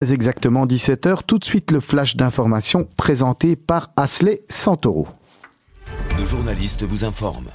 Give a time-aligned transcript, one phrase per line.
[0.00, 5.08] Exactement 17h, tout de suite le flash d'information présenté par Asley Santoro.
[6.16, 7.50] Nos journalistes vous informent.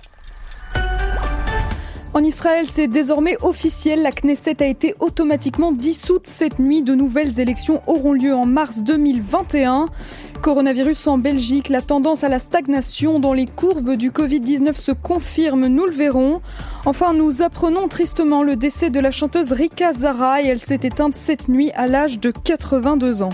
[2.15, 4.03] En Israël, c'est désormais officiel.
[4.03, 6.83] La Knesset a été automatiquement dissoute cette nuit.
[6.83, 9.87] De nouvelles élections auront lieu en mars 2021.
[10.43, 15.65] Coronavirus en Belgique, la tendance à la stagnation dans les courbes du Covid-19 se confirme,
[15.65, 16.41] nous le verrons.
[16.85, 21.15] Enfin, nous apprenons tristement le décès de la chanteuse Rika Zara et elle s'est éteinte
[21.15, 23.29] cette nuit à l'âge de 82 ans.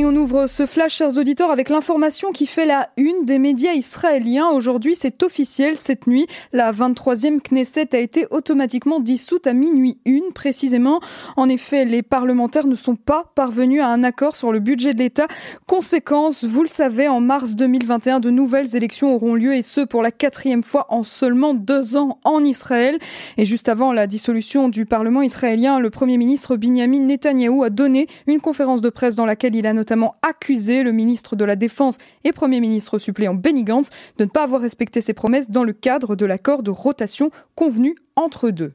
[0.00, 3.72] Et on ouvre ce flash, chers auditeurs, avec l'information qui fait la une des médias
[3.72, 4.46] israéliens.
[4.50, 5.76] Aujourd'hui, c'est officiel.
[5.76, 11.00] Cette nuit, la 23e Knesset a été automatiquement dissoute à minuit une, précisément.
[11.36, 15.00] En effet, les parlementaires ne sont pas parvenus à un accord sur le budget de
[15.00, 15.26] l'État.
[15.66, 20.02] Conséquence, vous le savez, en mars 2021, de nouvelles élections auront lieu et ce pour
[20.02, 23.00] la quatrième fois en seulement deux ans en Israël.
[23.36, 28.06] Et juste avant la dissolution du Parlement israélien, le Premier ministre Benjamin Netanyahou a donné
[28.28, 31.56] une conférence de presse dans laquelle il a notamment notamment accusé le ministre de la
[31.56, 35.64] Défense et Premier ministre suppléant Benny Gantz de ne pas avoir respecté ses promesses dans
[35.64, 38.74] le cadre de l'accord de rotation convenu entre deux.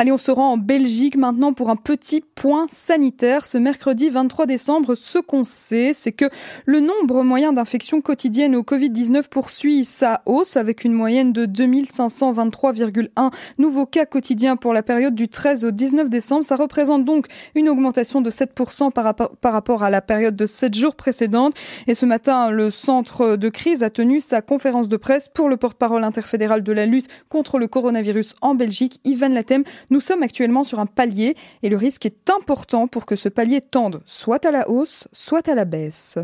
[0.00, 3.44] Allez, on se rend en Belgique maintenant pour un petit point sanitaire.
[3.44, 6.24] Ce mercredi 23 décembre, ce qu'on sait, c'est que
[6.64, 13.30] le nombre moyen d'infections quotidiennes au Covid-19 poursuit sa hausse avec une moyenne de 2523,1
[13.58, 16.46] nouveaux cas quotidiens pour la période du 13 au 19 décembre.
[16.46, 20.94] Ça représente donc une augmentation de 7% par rapport, à la période de 7 jours
[20.94, 21.52] précédente.
[21.86, 25.58] Et ce matin, le centre de crise a tenu sa conférence de presse pour le
[25.58, 30.64] porte-parole interfédéral de la lutte contre le coronavirus en Belgique, Ivan Latem, nous sommes actuellement
[30.64, 34.50] sur un palier et le risque est important pour que ce palier tende soit à
[34.50, 36.18] la hausse, soit à la baisse.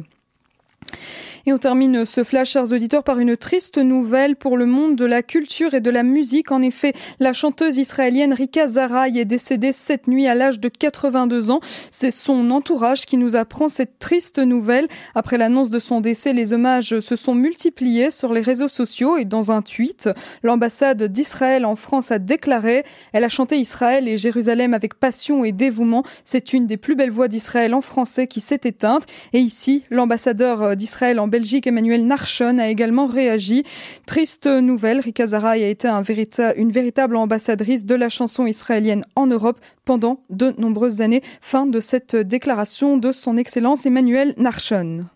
[1.49, 5.05] Et on termine ce flash, chers auditeurs, par une triste nouvelle pour le monde de
[5.05, 6.51] la culture et de la musique.
[6.51, 11.53] En effet, la chanteuse israélienne Rika Zaraï est décédée cette nuit à l'âge de 82
[11.53, 11.61] ans.
[11.93, 14.89] C'est son entourage qui nous apprend cette triste nouvelle.
[15.15, 19.25] Après l'annonce de son décès, les hommages se sont multipliés sur les réseaux sociaux et
[19.25, 20.09] dans un tweet,
[20.43, 22.83] l'ambassade d'Israël en France a déclaré
[23.13, 26.03] Elle a chanté Israël et Jérusalem avec passion et dévouement.
[26.25, 29.07] C'est une des plus belles voix d'Israël en français qui s'est éteinte.
[29.33, 30.86] Et ici, l'ambassadeur d'Israël
[31.19, 33.65] en Belgique, Emmanuel Narchon, a également réagi.
[34.07, 36.03] Triste nouvelle, Rika Zaraï a été un
[36.57, 41.23] une véritable ambassadrice de la chanson israélienne en Europe pendant de nombreuses années.
[41.41, 45.07] Fin de cette déclaration de son Excellence Emmanuel Narchon.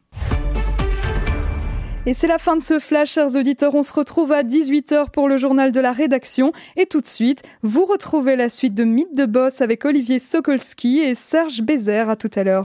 [2.07, 3.75] Et c'est la fin de ce flash, chers auditeurs.
[3.75, 6.53] On se retrouve à 18h pour le journal de la rédaction.
[6.77, 11.01] Et tout de suite, vous retrouvez la suite de Mythe de Boss avec Olivier Sokolski
[11.01, 12.09] et Serge Bézère.
[12.09, 12.65] À tout à l'heure.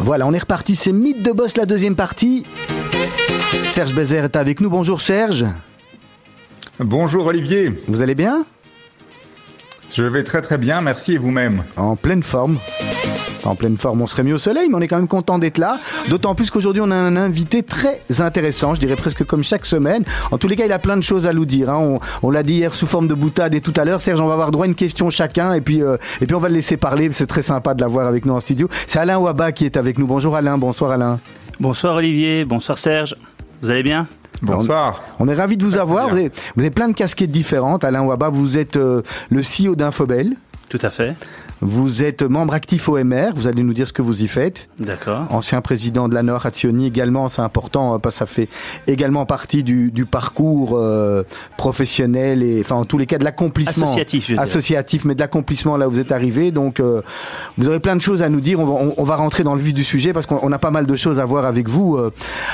[0.00, 2.44] Voilà, on est reparti, c'est Mythe de Boss, la deuxième partie.
[3.64, 4.68] Serge Bézère est avec nous.
[4.68, 5.46] Bonjour Serge.
[6.78, 7.72] Bonjour Olivier.
[7.88, 8.44] Vous allez bien?
[9.94, 11.64] Je vais très très bien, merci et vous-même?
[11.76, 12.58] En pleine forme
[13.46, 15.58] en pleine forme, on serait mieux au soleil, mais on est quand même content d'être
[15.58, 15.78] là.
[16.08, 20.04] D'autant plus qu'aujourd'hui, on a un invité très intéressant, je dirais presque comme chaque semaine.
[20.30, 21.70] En tous les cas, il a plein de choses à nous dire.
[21.70, 21.98] Hein.
[22.22, 24.00] On, l'a dit hier sous forme de boutade et tout à l'heure.
[24.00, 26.40] Serge, on va avoir droit à une question chacun et puis, euh, et puis on
[26.40, 27.08] va le laisser parler.
[27.12, 28.68] C'est très sympa de l'avoir avec nous en studio.
[28.86, 30.06] C'est Alain Waba qui est avec nous.
[30.06, 31.20] Bonjour Alain, bonsoir Alain.
[31.60, 33.14] Bonsoir Olivier, bonsoir Serge.
[33.62, 34.06] Vous allez bien?
[34.42, 35.02] Bonsoir.
[35.18, 36.08] On, est ravi de vous avoir.
[36.08, 37.84] Vous avez, plein de casquettes différentes.
[37.84, 40.34] Alain Waba, vous êtes euh, le CEO d'Infobel.
[40.68, 41.14] Tout à fait.
[41.60, 44.68] Vous êtes membre actif OMR, vous allez nous dire ce que vous y faites.
[44.78, 45.26] D'accord.
[45.30, 48.48] Ancien président de la Nord Azioni également, c'est important, hein, parce que ça fait
[48.86, 51.22] également partie du, du parcours euh,
[51.56, 53.84] professionnel et, enfin, en tous les cas, de l'accomplissement.
[53.84, 56.50] Associatif, je Associatif, mais de l'accomplissement là où vous êtes arrivé.
[56.50, 57.02] Donc, euh,
[57.56, 58.60] vous aurez plein de choses à nous dire.
[58.60, 60.86] On va, on, va rentrer dans le vif du sujet parce qu'on a pas mal
[60.86, 62.10] de choses à voir avec vous, euh,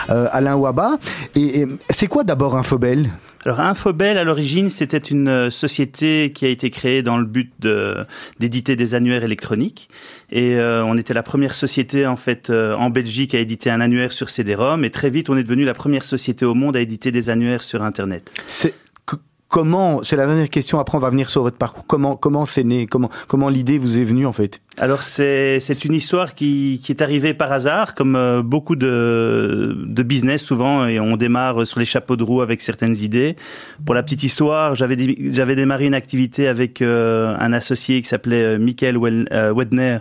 [0.09, 0.99] Alain Waba.
[1.35, 3.11] Et, et c'est quoi d'abord Infobel?
[3.45, 7.51] Alors Infobel à l'origine c'était une euh, société qui a été créée dans le but
[7.59, 7.97] de
[8.39, 9.89] d'éditer des annuaires électroniques
[10.31, 13.81] et euh, on était la première société en fait euh, en Belgique à éditer un
[13.81, 16.81] annuaire sur CD-ROM et très vite on est devenu la première société au monde à
[16.81, 18.31] éditer des annuaires sur internet.
[18.47, 18.75] C'est
[19.51, 21.85] comment c'est la dernière question après on va venir sur votre parcours.
[21.87, 24.63] Comment comment c'est né comment comment l'idée vous est venue en fait?
[24.79, 29.77] Alors c'est c'est une histoire qui qui est arrivée par hasard comme euh, beaucoup de
[29.85, 33.37] de business souvent et on démarre sur les chapeaux de roue avec certaines idées.
[33.85, 34.97] Pour la petite histoire j'avais
[35.31, 39.99] j'avais démarré une activité avec euh, un associé qui s'appelait euh, Michael Wedner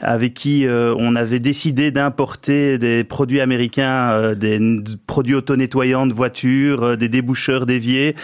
[0.00, 4.60] avec qui on avait décidé d'importer des produits américains des
[5.06, 8.14] produits auto nettoyants de voitures des déboucheurs d'évier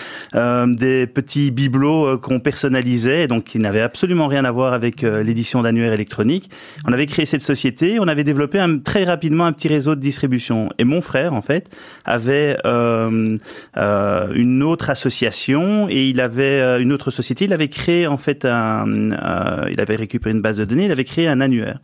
[0.77, 5.23] des petits bibelots euh, qu'on personnalisait, donc qui n'avaient absolument rien à voir avec euh,
[5.23, 6.51] l'édition d'annuaire électronique.
[6.85, 10.01] On avait créé cette société, on avait développé un, très rapidement un petit réseau de
[10.01, 10.69] distribution.
[10.79, 11.71] Et mon frère, en fait,
[12.05, 13.37] avait euh,
[14.35, 17.45] une autre association et il avait une autre société.
[17.45, 18.87] Il avait créé en fait un,
[19.71, 21.79] il avait récupéré une base de données, il avait créé un annuaire.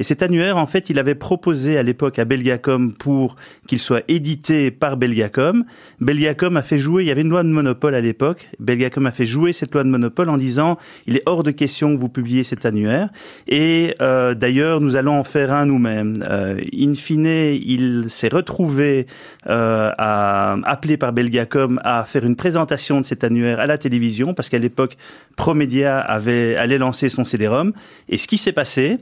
[0.00, 3.36] Et cet annuaire, en fait, il avait proposé à l'époque à Belgacom pour
[3.66, 5.66] qu'il soit édité par Belgacom.
[6.00, 9.10] Belgacom a fait jouer, il y avait une loi de monopole à l'époque, Belgacom a
[9.10, 12.08] fait jouer cette loi de monopole en disant il est hors de question que vous
[12.08, 13.10] publiez cet annuaire.
[13.46, 16.24] Et euh, d'ailleurs, nous allons en faire un nous-mêmes.
[16.26, 19.06] Euh, in fine, il s'est retrouvé
[19.48, 24.32] euh, à, appelé par Belgacom à faire une présentation de cet annuaire à la télévision
[24.32, 24.96] parce qu'à l'époque,
[25.36, 27.74] Promedia avait allait lancer son CD-ROM.
[28.08, 28.96] Et ce qui s'est passé,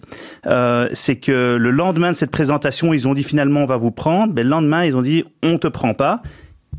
[0.47, 3.90] euh, c'est que le lendemain de cette présentation, ils ont dit finalement on va vous
[3.90, 4.32] prendre.
[4.32, 6.23] Ben, le lendemain, ils ont dit on te prend pas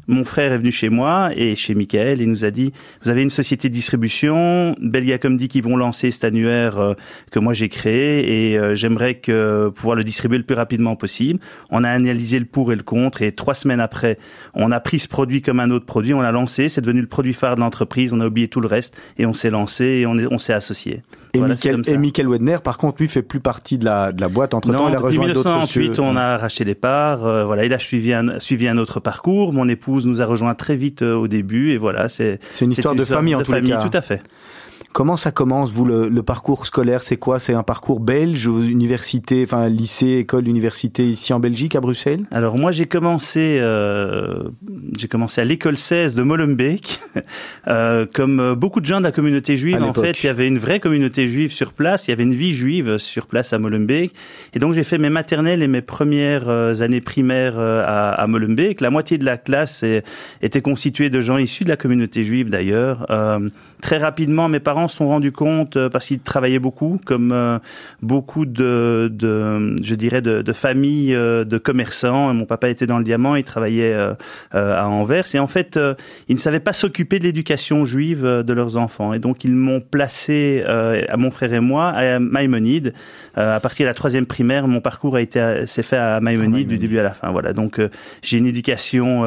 [0.10, 2.74] mon frère est venu chez moi et chez Michael et nous a dit
[3.04, 6.94] vous avez une société de distribution, Belgacom dit qu'ils vont lancer cet annuaire euh,
[7.32, 11.40] que moi j'ai créé et euh, j'aimerais que pouvoir le distribuer le plus rapidement possible.
[11.70, 14.18] On a analysé le pour et le contre et trois semaines après,
[14.56, 17.08] on a pris ce produit comme un autre produit, on l'a lancé, c'est devenu le
[17.08, 20.06] produit phare de l'entreprise, on a oublié tout le reste et on s'est lancé et
[20.08, 21.04] on s'est associé.
[21.34, 24.30] Et, Michael, et Michael Wedner, par contre, lui fait plus partie de la, de la
[24.30, 24.54] boîte.
[24.54, 25.48] Entre temps, il a rejoint d'autres.
[25.48, 27.26] 1998, on a racheté les parts.
[27.26, 29.54] Euh, voilà, il a suivi un, suivi un autre parcours.
[29.54, 32.72] Mon épouse nous a rejoint très vite euh, au début et voilà, c'est c'est une
[32.72, 33.88] histoire de famille en tout famille, cas.
[33.88, 34.22] Tout à fait.
[34.92, 37.40] Comment ça commence, vous, le, le parcours scolaire C'est quoi?
[37.40, 42.26] C'est un parcours belge, université, enfin lycée, école, université ici en Belgique, à Bruxelles?
[42.32, 44.50] Alors moi, j'ai commencé, euh,
[44.98, 47.00] j'ai commencé à l'école 16 de Molenbeek.
[47.68, 50.58] Euh, comme beaucoup de gens de la communauté juive, en fait, il y avait une
[50.58, 54.14] vraie communauté juive sur place, il y avait une vie juive sur place à Molenbeek.
[54.54, 58.28] Et donc j'ai fait mes maternelles et mes premières euh, années primaires euh, à, à
[58.28, 58.82] Molenbeek.
[58.82, 60.06] La moitié de la classe est,
[60.42, 63.06] était constituée de gens issus de la communauté juive d'ailleurs.
[63.10, 63.50] Euh,
[63.82, 67.60] très rapidement, mes parents se sont rendus compte euh, parce qu'ils travaillaient beaucoup, comme euh,
[68.02, 72.34] beaucoup de, de, je dirais, de, de familles euh, de commerçants.
[72.34, 73.96] Mon papa était dans le diamant, il travaillait
[74.52, 75.80] à Anvers, et en fait,
[76.28, 79.82] ils ne savaient pas s'occuper de l'éducation juive de leurs enfants, et donc ils m'ont
[79.82, 82.94] placé à mon frère et moi à Maïmonide.
[83.36, 86.78] à partir de la troisième primaire, mon parcours a été s'est fait à Maïmonide du
[86.78, 87.32] début à la fin.
[87.32, 87.82] Voilà, donc
[88.22, 89.24] j'ai une éducation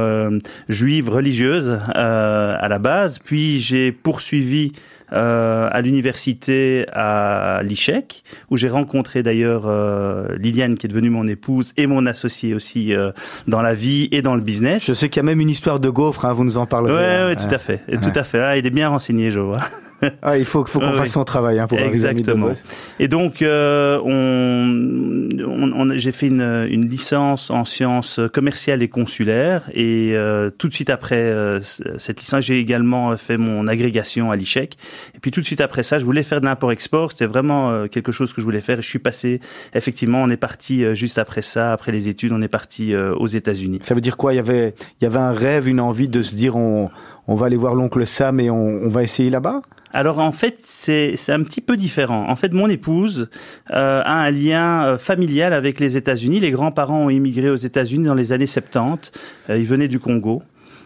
[0.68, 4.72] juive religieuse à la base, puis j'ai poursuivi
[5.12, 11.26] euh, à l'université à l'ICHEC, où j'ai rencontré d'ailleurs euh, Liliane, qui est devenue mon
[11.26, 13.12] épouse, et mon associé aussi euh,
[13.46, 14.86] dans la vie et dans le business.
[14.86, 16.94] Je sais qu'il y a même une histoire de gaufre, hein, vous nous en parlerez.
[16.94, 18.40] Ouais, ouais, tout à fait, tout à fait.
[18.40, 19.60] Ah, il est bien renseigné, je vois.
[20.22, 22.52] ah, il faut, faut qu'on fasse son travail hein, pour Exactement.
[22.98, 28.88] Et donc, euh, on, on, on j'ai fait une, une, licence en sciences commerciales et
[28.88, 29.62] consulaires.
[29.72, 34.36] Et euh, tout de suite après euh, cette licence, j'ai également fait mon agrégation à
[34.36, 34.76] l'ICHEC.
[35.14, 37.12] Et puis tout de suite après ça, je voulais faire de l'import-export.
[37.12, 38.78] C'était vraiment euh, quelque chose que je voulais faire.
[38.78, 39.40] Et je suis passé,
[39.74, 43.14] effectivement, on est parti euh, juste après ça, après les études, on est parti euh,
[43.14, 43.80] aux États-Unis.
[43.82, 44.32] Ça veut dire quoi?
[44.32, 46.90] Il y avait, il y avait un rêve, une envie de se dire on,
[47.28, 49.62] on va aller voir l'oncle Sam et on, va essayer là-bas?
[49.92, 52.28] Alors en fait, c'est un petit peu différent.
[52.28, 53.28] En fait, mon épouse
[53.70, 56.40] euh, a un lien euh, familial avec les États-Unis.
[56.40, 59.12] Les grands-parents ont immigré aux États-Unis dans les années 70.
[59.50, 60.42] Euh, ils venaient du Congo.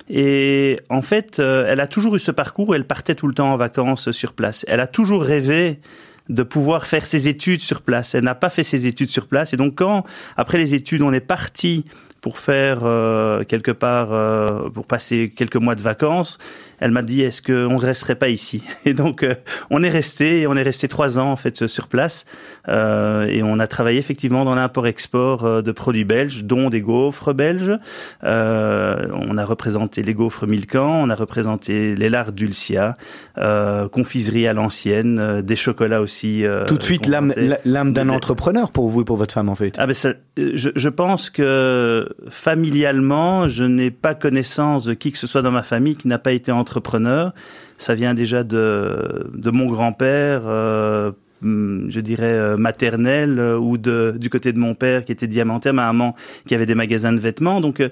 [0.09, 3.57] Et en fait, elle a toujours eu ce parcours elle partait tout le temps en
[3.57, 4.65] vacances sur place.
[4.69, 5.81] Elle a toujours rêvé
[6.29, 8.15] de pouvoir faire ses études sur place.
[8.15, 9.53] Elle n'a pas fait ses études sur place.
[9.53, 10.05] Et donc quand,
[10.37, 11.85] après les études, on est parti
[12.21, 16.39] pour faire euh, quelque part, euh, pour passer quelques mois de vacances,
[16.81, 18.63] elle m'a dit est-ce qu'on ne resterait pas ici?
[18.85, 19.35] Et donc euh,
[19.71, 22.25] on est resté, on est resté trois ans en fait sur place
[22.69, 27.33] euh, et on a travaillé effectivement dans l'import-export euh, de produits belges, dont des gaufres
[27.33, 27.79] belges.
[28.25, 32.97] Euh, on a représenté les gaufres Milcan, on a représenté les lards Dulcia,
[33.39, 36.45] euh, confiserie à l'ancienne, des chocolats aussi.
[36.67, 37.33] Tout de suite l'âme
[37.65, 39.75] l'âme d'un entrepreneur pour vous et pour votre femme en fait.
[39.79, 45.19] Ah ben ça, je, je pense que familialement, je n'ai pas connaissance de qui que
[45.19, 47.33] ce soit dans ma famille qui n'a pas été entrepreneur.
[47.77, 53.77] Ça vient déjà de, de mon grand-père, euh, hum, je dirais euh, maternel, euh, ou
[53.77, 56.15] de, du côté de mon père qui était diamantaire, ma maman
[56.47, 57.61] qui avait des magasins de vêtements.
[57.61, 57.83] Donc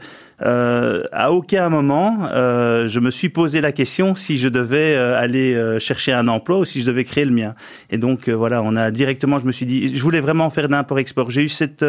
[0.42, 5.18] euh, à aucun moment euh, je me suis posé la question si je devais euh,
[5.18, 7.54] aller euh, chercher un emploi ou si je devais créer le mien.
[7.90, 11.30] Et donc voilà, on a directement, je me suis dit, je voulais vraiment faire d'import-export.
[11.30, 11.84] J'ai eu cette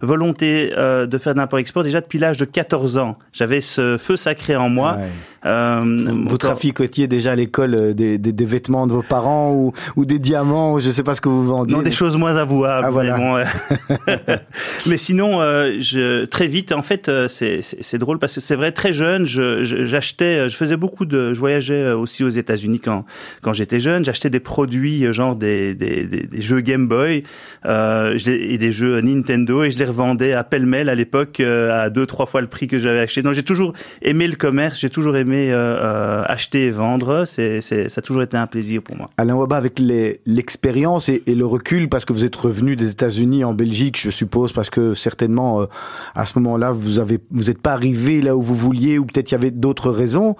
[0.00, 3.16] volonté de faire d'import-export déjà depuis l'âge de 14 ans.
[3.32, 4.98] J'avais ce feu sacré en moi.
[4.98, 5.80] Ouais.
[5.82, 10.18] Vous traficotiez déjà à l'école des, des, des, vêtements de vos parents ou, ou des
[10.18, 11.76] diamants, ou je sais pas ce que vous vendiez.
[11.76, 12.86] Non, des choses moins avouables.
[12.86, 13.16] Ah, voilà.
[13.16, 14.34] mais, bon,
[14.86, 18.92] mais sinon, je, très vite, en fait, c'est c'est drôle parce que c'est vrai, très
[18.92, 23.04] jeune, j'achetais, je, faisais beaucoup de, je voyageais euh, aussi aux États-Unis quand
[23.42, 24.04] quand j'étais jeune.
[24.04, 27.24] J'achetais des produits euh, genre des, des, des, jeux Game Boy
[27.66, 31.90] euh, et des jeux Nintendo et je les revendais à pêle-mêle à l'époque euh, à
[31.90, 33.22] deux trois fois le prix que j'avais acheté.
[33.22, 33.72] Donc j'ai toujours
[34.02, 37.24] aimé le commerce, j'ai toujours aimé euh, acheter et vendre.
[37.26, 39.10] C'est ça a toujours été un plaisir pour moi.
[39.16, 39.80] Alain Waba, avec
[40.26, 44.10] l'expérience et, et, le recul, parce que vous êtes revenu des États-Unis en Belgique, je
[44.10, 45.66] suppose, parce que certainement
[46.14, 49.30] à ce moment-là vous avez vous êtes pas arrivé là où vous vouliez ou peut-être
[49.30, 50.36] il y avait d'autres raisons.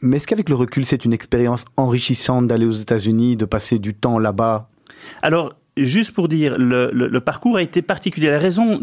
[0.00, 3.94] Mais est-ce qu'avec le recul, c'est une expérience enrichissante d'aller aux États-Unis, de passer du
[3.94, 4.68] temps là-bas?
[5.22, 8.30] Alors, juste pour dire, le, parcours a été particulier.
[8.30, 8.80] La raison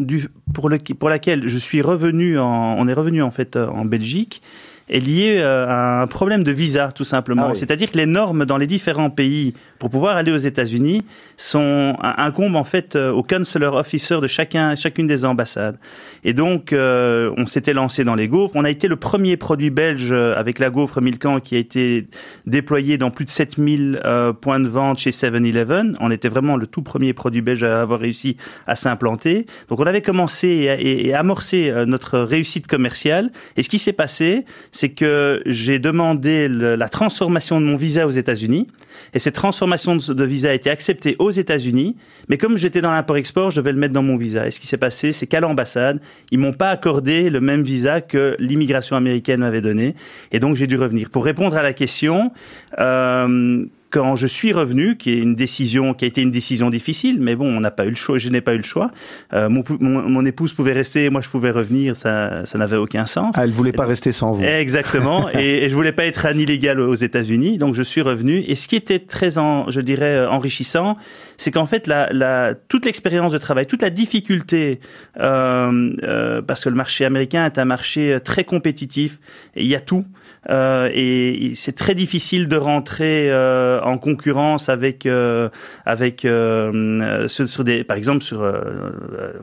[0.54, 4.42] pour, le, pour laquelle je suis revenu, en, on est revenu en fait en Belgique,
[4.90, 7.44] est liée euh, à un problème de visa, tout simplement.
[7.46, 7.56] Ah oui.
[7.56, 11.02] C'est-à-dire que les normes dans les différents pays pour pouvoir aller aux États-Unis
[11.36, 15.78] sont incombent en fait euh, au consular officer de chacun, chacune des ambassades.
[16.24, 18.56] Et donc, euh, on s'était lancé dans les gaufres.
[18.56, 22.06] On a été le premier produit belge avec la gaufre Milcan qui a été
[22.46, 25.96] déployé dans plus de 7000 euh, points de vente chez 7-Eleven.
[26.00, 29.46] On était vraiment le tout premier produit belge à avoir réussi à s'implanter.
[29.68, 33.30] Donc, on avait commencé et, et, et amorcé notre réussite commerciale.
[33.56, 34.44] Et ce qui s'est passé,
[34.80, 38.66] c'est que j'ai demandé le, la transformation de mon visa aux États-Unis.
[39.12, 41.96] Et cette transformation de visa a été acceptée aux États-Unis.
[42.30, 44.46] Mais comme j'étais dans l'import-export, je vais le mettre dans mon visa.
[44.46, 48.00] Et ce qui s'est passé, c'est qu'à l'ambassade, ils m'ont pas accordé le même visa
[48.00, 49.94] que l'immigration américaine m'avait donné.
[50.32, 51.10] Et donc, j'ai dû revenir.
[51.10, 52.32] Pour répondre à la question,
[52.78, 57.18] euh, quand je suis revenu, qui est une décision, qui a été une décision difficile,
[57.20, 58.90] mais bon, on n'a pas eu le choix, je n'ai pas eu le choix.
[59.32, 63.06] Euh, mon, mon, mon, épouse pouvait rester, moi je pouvais revenir, ça, ça n'avait aucun
[63.06, 63.34] sens.
[63.36, 64.44] Ah, elle voulait pas rester sans vous.
[64.44, 68.38] Exactement, et, et, je voulais pas être un illégal aux États-Unis, donc je suis revenu.
[68.46, 70.96] Et ce qui était très, en, je dirais, euh, enrichissant,
[71.40, 74.78] c'est qu'en fait, la, la, toute l'expérience de travail, toute la difficulté,
[75.18, 79.18] euh, euh, parce que le marché américain est un marché euh, très compétitif,
[79.56, 80.04] et il y a tout.
[80.48, 85.50] Euh, et c'est très difficile de rentrer euh, en concurrence avec euh,
[85.84, 88.40] avec euh, sur, sur, des par exemple sur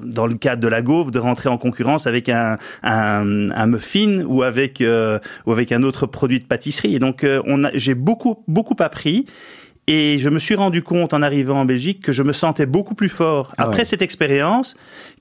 [0.02, 4.24] dans le cadre de la gaufre de rentrer en concurrence avec un un, un muffin
[4.26, 4.84] ou avec
[5.46, 9.26] ou avec un autre produit de pâtisserie et donc on a j'ai beaucoup beaucoup appris
[9.90, 12.96] et je me suis rendu compte en arrivant en Belgique que je me sentais beaucoup
[12.96, 13.86] plus fort ah après ouais.
[13.86, 14.76] cette expérience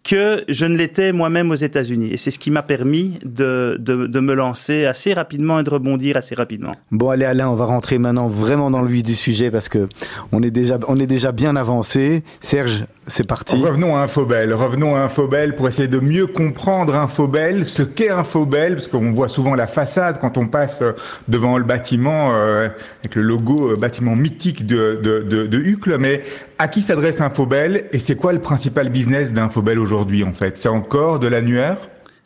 [0.06, 2.10] que je ne l'étais moi-même aux États-Unis.
[2.12, 5.70] Et c'est ce qui m'a permis de, de, de, me lancer assez rapidement et de
[5.70, 6.74] rebondir assez rapidement.
[6.92, 9.88] Bon, allez Alain, on va rentrer maintenant vraiment dans le vif du sujet parce que
[10.30, 12.22] on est déjà, on est déjà bien avancé.
[12.40, 13.56] Serge, c'est parti.
[13.56, 14.54] Revenons à Infobel.
[14.54, 19.28] Revenons à Infobel pour essayer de mieux comprendre Infobel, ce qu'est Infobel, parce qu'on voit
[19.28, 20.84] souvent la façade quand on passe
[21.26, 22.68] devant le bâtiment euh,
[23.00, 25.96] avec le logo euh, bâtiment mythique de, de, de, de Hucle.
[25.98, 26.22] Mais
[26.58, 30.58] à qui s'adresse Infobel et c'est quoi le principal business d'Infobel aujourd'hui en fait?
[30.58, 31.78] C'est encore de l'annuaire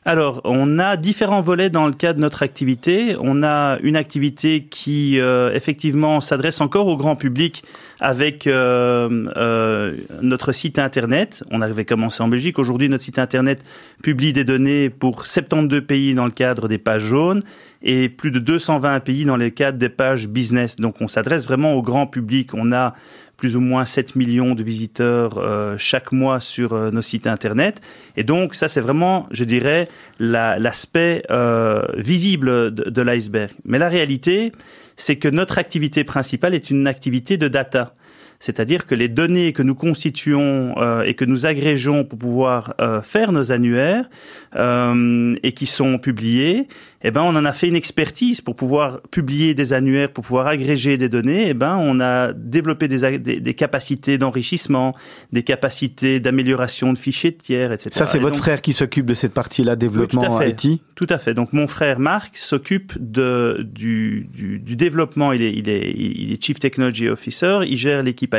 [0.06, 3.16] alors, on a différents volets dans le cadre de notre activité.
[3.20, 7.62] On a une activité qui, euh, effectivement, s'adresse encore au grand public
[8.00, 11.44] avec euh, euh, notre site Internet.
[11.50, 12.58] On avait commencé en Belgique.
[12.58, 13.62] Aujourd'hui, notre site Internet
[14.02, 17.42] publie des données pour 72 pays dans le cadre des pages jaunes
[17.82, 20.76] et plus de 220 pays dans le cadre des pages business.
[20.76, 22.54] Donc, on s'adresse vraiment au grand public.
[22.54, 22.94] On a
[23.40, 27.80] plus ou moins 7 millions de visiteurs euh, chaque mois sur euh, nos sites internet.
[28.18, 33.50] Et donc ça, c'est vraiment, je dirais, l'aspect la, euh, visible de, de l'iceberg.
[33.64, 34.52] Mais la réalité,
[34.96, 37.94] c'est que notre activité principale est une activité de data.
[38.40, 43.02] C'est-à-dire que les données que nous constituons euh, et que nous agrégeons pour pouvoir euh,
[43.02, 44.08] faire nos annuaires
[44.56, 46.66] euh, et qui sont publiés,
[47.02, 50.46] eh ben on en a fait une expertise pour pouvoir publier des annuaires, pour pouvoir
[50.46, 51.50] agréger des données.
[51.50, 54.94] Eh ben on a développé des, des, des capacités d'enrichissement,
[55.32, 57.90] des capacités d'amélioration de fichiers de tiers, etc.
[57.92, 61.06] Ça, c'est votre donc, frère qui s'occupe de cette partie-là, développement oui, tout IT Tout
[61.10, 61.34] à fait.
[61.34, 65.32] Donc mon frère Marc s'occupe de du, du, du, développement.
[65.32, 67.60] Il est, il est il est Chief Technology Officer.
[67.66, 68.29] Il gère l'équipe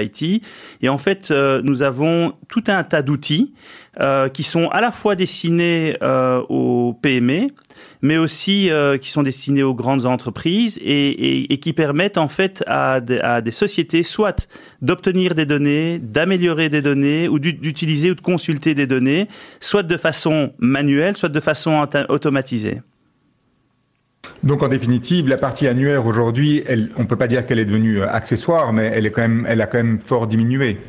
[0.81, 3.53] Et en fait, euh, nous avons tout un tas d'outils
[3.99, 7.47] euh, qui sont à la fois destinés euh, aux PME,
[8.01, 8.69] mais aussi
[9.01, 14.47] qui sont destinés aux grandes entreprises et, qui permettent en fait à des sociétés soit
[14.81, 19.27] d'obtenir des données, d'améliorer des données ou d'utiliser ou de consulter des données,
[19.59, 22.81] soit de façon manuelle, soit de façon automatisée.
[24.43, 26.63] Donc en définitive, la partie annuaire aujourd'hui,
[26.97, 29.67] on peut pas dire qu'elle est devenue accessoire, mais elle est quand même, elle a
[29.67, 30.79] quand même fort diminué.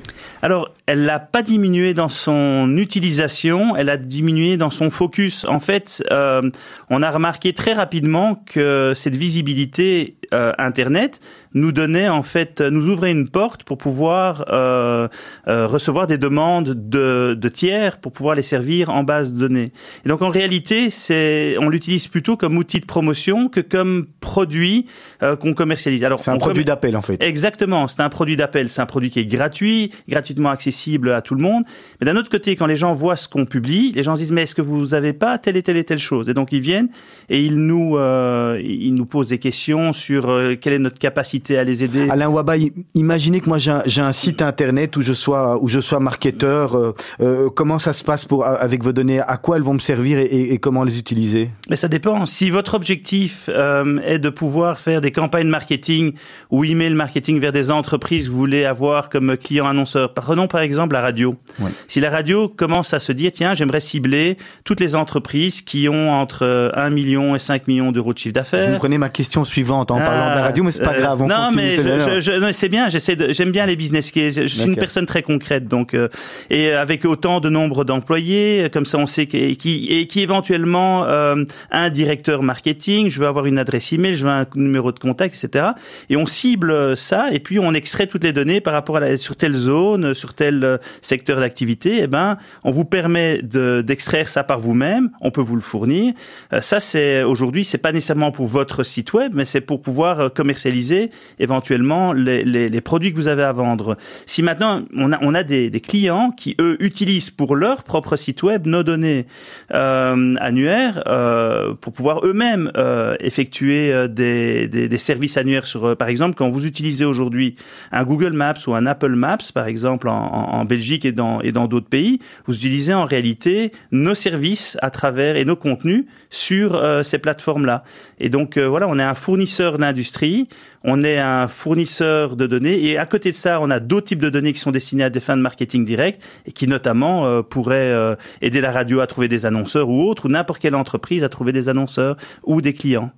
[0.40, 5.44] Alors, elle n'a pas diminué dans son utilisation, elle a diminué dans son focus.
[5.44, 6.42] En fait, euh,
[6.90, 11.20] on a remarqué très rapidement que cette visibilité euh, Internet
[11.54, 15.08] nous donnait en fait, nous ouvrait une porte pour pouvoir euh,
[15.48, 19.72] euh, recevoir des demandes de, de, tiers pour pouvoir les servir en base de données.
[20.04, 24.86] Et donc en réalité, c'est, on l'utilise plutôt comme outil de promotion que comme produit
[25.22, 26.04] euh, qu'on commercialise.
[26.04, 27.22] Alors c'est un produit d'appel en fait.
[27.22, 31.34] Exactement, c'est un produit d'appel, c'est un produit qui est gratuit, gratuitement accessible à tout
[31.34, 31.64] le monde.
[32.00, 34.32] Mais d'un autre côté, quand les gens voient ce qu'on publie, les gens se disent
[34.32, 36.28] mais est-ce que vous avez pas telle et telle et telle chose?
[36.28, 36.88] Et donc ils viennent
[37.28, 41.41] et ils nous euh, ils nous posent des questions sur euh, quelle est notre capacité
[41.50, 42.08] à les aider.
[42.10, 42.54] Alain Waba,
[42.94, 46.76] imaginez que moi j'ai un, un, site internet où je sois où je sois marketeur.
[46.76, 49.20] Euh, euh, comment ça se passe pour avec vos données?
[49.20, 51.50] À quoi elles vont me servir et, et, et comment les utiliser?
[51.68, 52.26] Mais ça dépend.
[52.26, 56.12] Si votre objectif euh, est de pouvoir faire des campagnes marketing
[56.50, 60.60] ou email marketing vers des entreprises que vous voulez avoir comme client annonceur, prenons par
[60.60, 61.36] exemple la radio.
[61.60, 61.70] Ouais.
[61.88, 66.10] Si la radio commence à se dire tiens j'aimerais cibler toutes les entreprises qui ont
[66.10, 68.70] entre 1 million et 5 millions d'euros de chiffre d'affaires.
[68.70, 71.22] Vous prenez ma question suivante en parlant de la radio, mais c'est pas grave.
[71.22, 72.88] On non, mais je, je, c'est bien.
[72.88, 74.34] J'essaie de, j'aime bien les business cases.
[74.34, 76.08] Je suis une personne très concrète, donc euh,
[76.50, 81.44] et avec autant de nombre d'employés, comme ça on sait qui et qui éventuellement euh,
[81.70, 83.10] un directeur marketing.
[83.10, 85.70] Je veux avoir une adresse email, je veux un numéro de contact, etc.
[86.10, 89.18] Et on cible ça et puis on extrait toutes les données par rapport à la,
[89.18, 91.96] sur telle zone, sur tel euh, secteur d'activité.
[91.96, 95.10] Et eh ben, on vous permet de, d'extraire ça par vous-même.
[95.20, 96.14] On peut vous le fournir.
[96.52, 100.32] Euh, ça, c'est aujourd'hui, c'est pas nécessairement pour votre site web, mais c'est pour pouvoir
[100.32, 103.96] commercialiser éventuellement les, les, les, produits que vous avez à vendre.
[104.26, 108.16] Si maintenant on a, on a des, des clients qui eux utilisent pour leur propre
[108.16, 109.26] site web nos données
[109.74, 115.84] euh, annuaires euh, pour pouvoir eux-mêmes euh, effectuer euh, des, des, des, services annuaires sur,
[115.84, 117.56] euh, par exemple, quand vous utilisez aujourd'hui
[117.90, 121.52] un Google Maps ou un Apple Maps, par exemple en, en Belgique et dans et
[121.52, 126.74] dans d'autres pays, vous utilisez en réalité nos services à travers et nos contenus sur
[126.74, 127.84] euh, ces plateformes-là.
[128.18, 130.48] Et donc voilà, on est un fournisseur d'industrie
[130.84, 134.20] on est un fournisseur de données et à côté de ça, on a d'autres types
[134.22, 137.42] de données qui sont destinées à des fins de marketing direct et qui notamment euh,
[137.42, 141.24] pourraient euh, aider la radio à trouver des annonceurs ou autres ou n'importe quelle entreprise
[141.24, 143.10] à trouver des annonceurs ou des clients.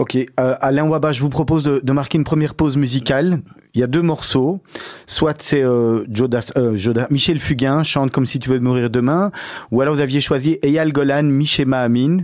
[0.00, 3.40] Ok, euh, Alain Waba, je vous propose de, de, marquer une première pause musicale.
[3.74, 4.62] Il y a deux morceaux.
[5.06, 9.32] Soit c'est euh, Jodas, euh, Jodas, Michel Fugain chante comme si tu veux mourir demain,
[9.72, 12.18] ou alors vous aviez choisi Eyal Golan, Michema Amin.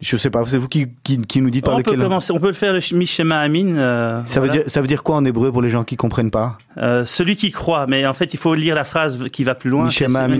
[0.00, 1.96] Je sais pas, c'est vous qui, qui, qui, nous dites par on lequel.
[1.96, 3.76] Peut commencer, on peut le faire le Mishema Amin.
[3.76, 4.54] Euh, ça, voilà.
[4.54, 6.56] veut dire, ça veut dire quoi en hébreu pour les gens qui comprennent pas?
[6.78, 9.68] Euh, Celui qui croit, mais en fait il faut lire la phrase qui va plus
[9.68, 9.84] loin.
[9.84, 10.36] Mishema Amin.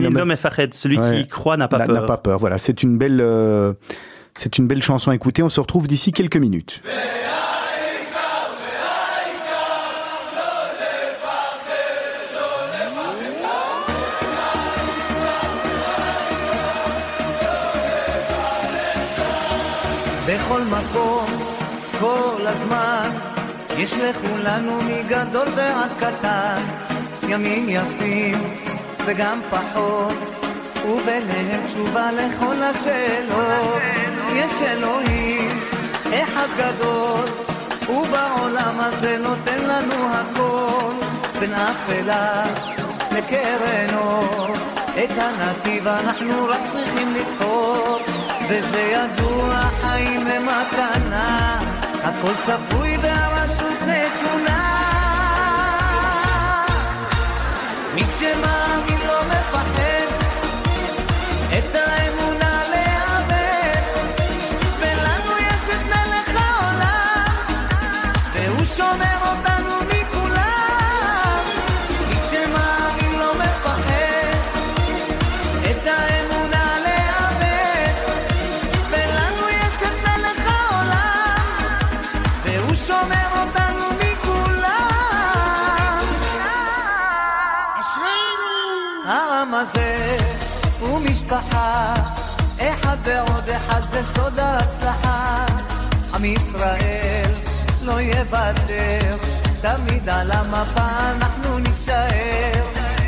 [0.73, 1.23] Celui ouais.
[1.23, 2.01] qui croit n'a pas peur.
[2.01, 2.57] N'a pas peur, voilà.
[2.57, 3.75] C'est une belle, euh,
[4.35, 5.43] c'est une belle chanson à écouter.
[5.43, 6.81] On se retrouve d'ici quelques minutes.
[20.81, 21.27] מקום,
[22.01, 23.11] כל הזמן,
[23.79, 26.63] יש לכולנו מגדול ועד קטן,
[27.29, 28.39] ימים יפים
[29.05, 30.15] וגם פחות,
[30.85, 33.83] וביניהם תשובה לכל השאלות.
[34.35, 35.59] יש אלוהים,
[36.11, 37.25] אחד גדול,
[37.89, 40.93] ובעולם הזה נותן לנו הכל,
[41.41, 42.45] בין אפלה
[43.13, 44.47] לקרן אור.
[45.05, 47.90] את הנתיב אנחנו רק צריכים לבחור.
[48.51, 51.59] וזה ידוע, חיים הם מתנה,
[52.03, 54.81] הכל צפוי והרשות נתונה.
[57.95, 58.60] מי שמאמין
[98.21, 99.17] יוותר,
[99.61, 102.63] תמיד על המפה אנחנו נישאר,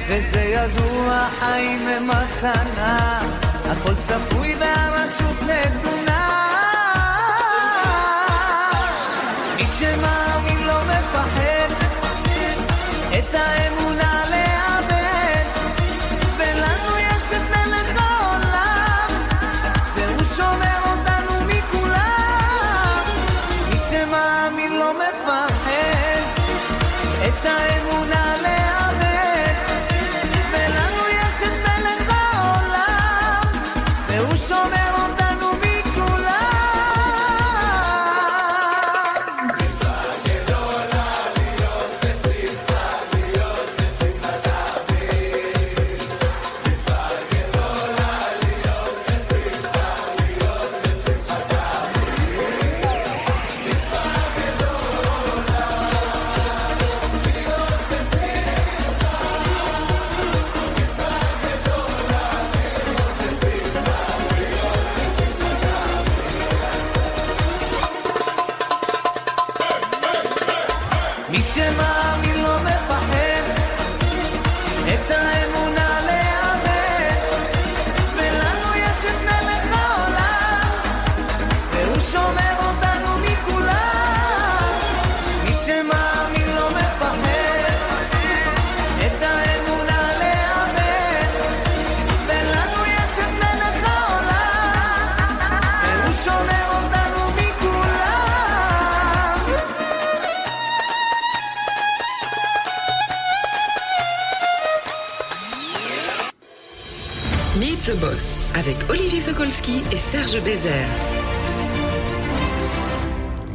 [0.08, 3.20] וזה ידוע חיים הם מתנה,
[3.70, 6.01] הכל צפוי והרשות נתונה.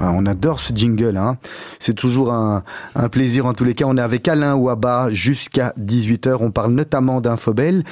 [0.02, 1.38] Ah, On adore ce jingle, hein.
[1.80, 2.64] c'est toujours un,
[3.12, 3.86] plaisir en tous les cas.
[3.88, 7.84] On est avec Alain Ouaba jusqu'à 18h, on parle notamment d'Infobel.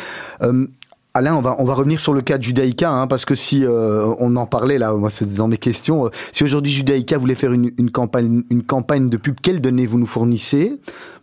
[0.41, 0.65] Euh,
[1.13, 3.63] Alain, on va, on va revenir sur le cas de Judaïka, hein, parce que si
[3.63, 7.53] euh, on en parlait là, c'est dans mes questions, euh, si aujourd'hui Judaïka voulait faire
[7.53, 10.79] une, une, campagne, une campagne de pub, quelles données vous nous fournissez?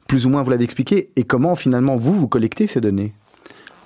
[0.06, 3.12] Plus ou moins vous l'avez expliqué, et comment finalement vous, vous collectez ces données?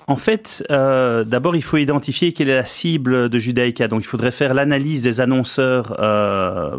[0.09, 3.89] En fait, euh, d'abord, il faut identifier quelle est la cible de Judaïka.
[3.89, 6.77] Donc, il faudrait faire l'analyse des annonceurs euh,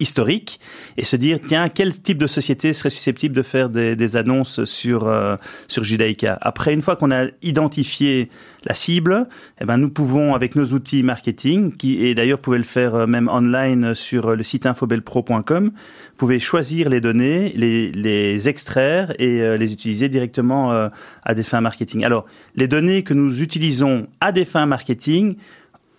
[0.00, 0.60] historiques
[0.96, 4.64] et se dire, tiens, quel type de société serait susceptible de faire des, des annonces
[4.64, 5.36] sur, euh,
[5.68, 6.38] sur Judaïka?
[6.40, 8.28] Après, une fois qu'on a identifié
[8.64, 9.28] la cible,
[9.60, 13.06] eh ben, nous pouvons, avec nos outils marketing, qui, et d'ailleurs, pouvez le faire euh,
[13.06, 15.72] même online sur le site infobelpro.com,
[16.16, 20.88] pouvez choisir les données, les, les extraire et euh, les utiliser directement euh,
[21.24, 22.04] à des fins marketing.
[22.04, 22.26] Alors,
[22.56, 25.36] les données que nous utilisons à des fins marketing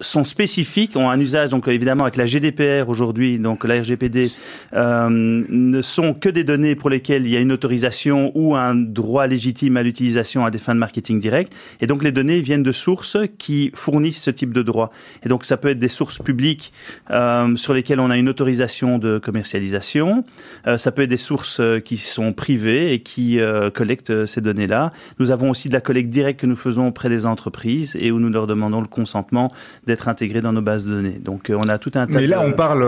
[0.02, 4.32] sont spécifiques, ont un usage donc évidemment avec la GDPR aujourd'hui, donc la RGPD,
[4.74, 8.76] euh, ne sont que des données pour lesquelles il y a une autorisation ou un
[8.76, 11.54] droit légitime à l'utilisation à des fins de marketing direct.
[11.82, 14.92] Et donc les données viennent de sources qui fournissent ce type de droit.
[15.24, 16.74] Et donc ça peut être des sources publiques
[17.12, 20.24] euh, sur lesquelles on a une autorisation de commercialisation.
[20.68, 24.26] Euh, ça peut être des sources euh, qui sont privées et qui euh, collectent euh,
[24.26, 24.92] ces données-là.
[25.20, 28.20] Nous avons aussi de la collecte directe que nous faisons auprès des entreprises et où
[28.20, 29.50] nous leur demandons le consentement
[29.88, 31.20] d'être intégrés dans nos bases de données.
[31.20, 32.50] Donc euh, on a tout un tas Mais là, de...
[32.50, 32.84] on parle,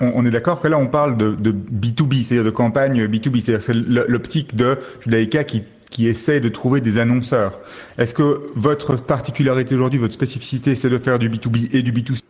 [0.00, 4.04] on, est d'accord que là, on parle de, de B2B, c'est-à-dire de campagne B2B, c'est-à-dire
[4.08, 5.62] l'optique de Judaïka qui
[5.92, 7.60] qui essaie de trouver des annonceurs.
[7.98, 12.22] Est-ce que votre particularité aujourd'hui, votre spécificité, c'est de faire du B2B et du B2C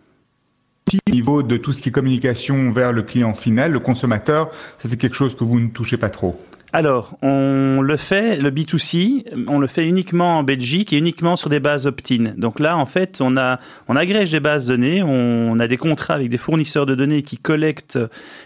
[1.07, 4.89] au niveau de tout ce qui est communication vers le client final, le consommateur, ça
[4.89, 6.37] c'est quelque chose que vous ne touchez pas trop.
[6.75, 11.51] Alors, on le fait, le B2C, on le fait uniquement en Belgique et uniquement sur
[11.51, 12.33] des bases opt-in.
[12.39, 13.59] Donc là, en fait, on a,
[13.89, 17.37] on agrège des bases données, on a des contrats avec des fournisseurs de données qui
[17.37, 17.99] collectent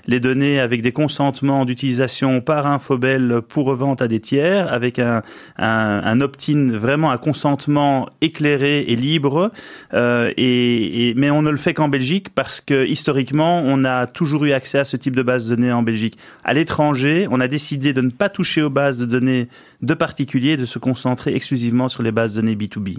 [0.08, 5.22] les données avec des consentements d'utilisation par Infobel pour revente à des tiers, avec un,
[5.58, 9.52] un, un opt-in, vraiment un consentement éclairé et libre.
[9.94, 14.08] Euh, et, et- mais on ne le fait qu'en Belgique parce que historiquement, on a
[14.08, 16.18] toujours eu accès à ce type de base de données en Belgique.
[16.42, 19.48] À l'étranger, on a décidé de ne pas toucher aux bases de données
[19.82, 22.98] de particuliers, de se concentrer exclusivement sur les bases de données B2B.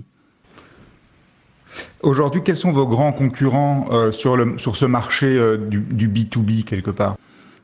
[2.01, 6.07] Aujourd'hui, quels sont vos grands concurrents euh, sur, le, sur ce marché euh, du, du
[6.09, 7.17] B2B quelque part?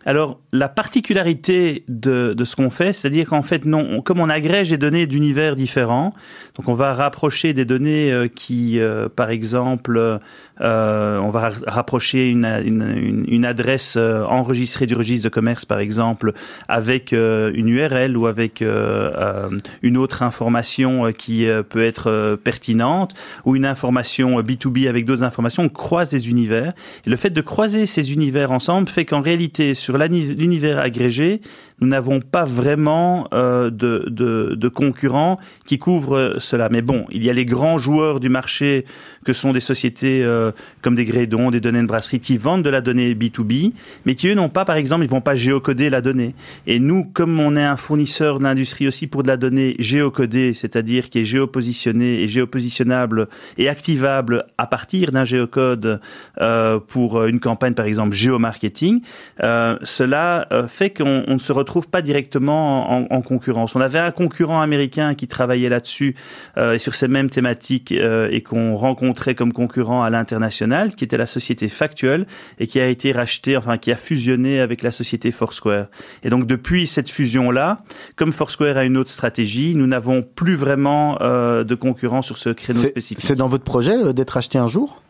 [0.06, 4.28] Alors, la particularité de, de ce qu'on fait, c'est-à-dire qu'en fait, non, on- comme on
[4.28, 6.12] agrège des données d'univers différents,
[6.56, 8.78] donc on va rapprocher des données euh, qui,
[9.16, 10.20] par exemple,
[10.62, 15.80] euh, on va rapprocher une, une, une, adresse euh, enregistrée du registre de commerce, par
[15.80, 16.34] exemple,
[16.68, 23.14] avec euh, une URL ou avec une autre information qui peut être pertinente,
[23.46, 25.64] ou une information B2B avec d'autres informations.
[25.64, 26.74] On croise des univers.
[27.06, 31.42] Et le fait de croiser ces univers ensemble fait qu'en réalité, sur l'univers agrégé,
[31.84, 36.70] nous n'avons pas vraiment euh, de, de, de, concurrents qui couvrent cela.
[36.70, 38.86] Mais bon, il y a les grands joueurs du marché
[39.26, 42.70] que sont des sociétés euh, comme des Grédon, des données de brasserie qui vendent de
[42.70, 43.74] la donnée B2B,
[44.06, 46.36] mais qui eux n'ont pas, par exemple, ils vont pas géocoder la donnée.
[46.68, 50.54] Et nous, comme on est un fournisseur de l'industrie aussi pour de la donnée géocodée,
[50.54, 56.00] c'est-à-dire qui est géopositionnée et géopositionnable et activable à partir d'un géocode
[56.40, 59.02] euh, pour une campagne, par exemple, géomarketing,
[59.42, 63.76] euh, cela euh, fait qu'on ne se retrouve pas directement en, en, concurrence.
[63.76, 66.16] On avait un concurrent américain qui travaillait là-dessus
[66.58, 71.04] euh, et sur ces mêmes thématiques et qu'on rencontre très comme concurrent à l'international, qui
[71.04, 72.26] était la société Factuel
[72.60, 75.88] et qui a été racheté, enfin qui a fusionné avec la société Foursquare.
[76.24, 77.84] Et donc depuis cette fusion-là,
[78.16, 82.50] comme Foursquare a une autre stratégie, nous n'avons plus vraiment euh, de concurrents sur ce
[82.50, 83.26] créneau spécifique.
[83.26, 85.02] C'est dans votre projet euh, d'être acheté un jour?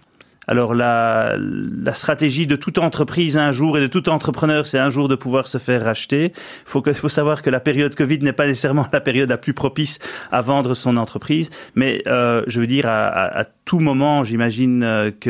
[0.48, 4.90] Alors la, la stratégie de toute entreprise un jour et de tout entrepreneur, c'est un
[4.90, 6.34] jour de pouvoir se faire racheter.
[6.66, 10.00] Faut, faut savoir que la période Covid n'est pas nécessairement la période la plus propice
[10.32, 14.84] à vendre son entreprise, mais euh, je veux dire à, à, à tout moment, j'imagine
[14.84, 15.30] euh, que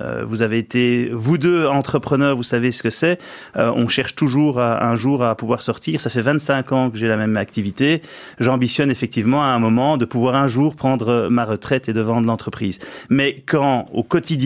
[0.00, 3.18] euh, vous avez été, vous deux entrepreneurs, vous savez ce que c'est.
[3.56, 6.00] Euh, on cherche toujours à, un jour à pouvoir sortir.
[6.00, 8.02] Ça fait 25 ans que j'ai la même activité.
[8.40, 12.26] J'ambitionne effectivement à un moment de pouvoir un jour prendre ma retraite et de vendre
[12.26, 12.80] l'entreprise.
[13.08, 14.39] Mais quand au quotidien,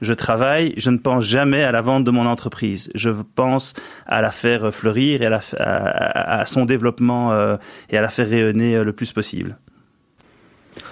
[0.00, 2.90] je travaille, je ne pense jamais à la vente de mon entreprise.
[2.94, 3.74] Je pense
[4.06, 5.26] à la faire fleurir et
[5.58, 7.32] à, son développement
[7.90, 9.56] et à la faire rayonner le plus possible.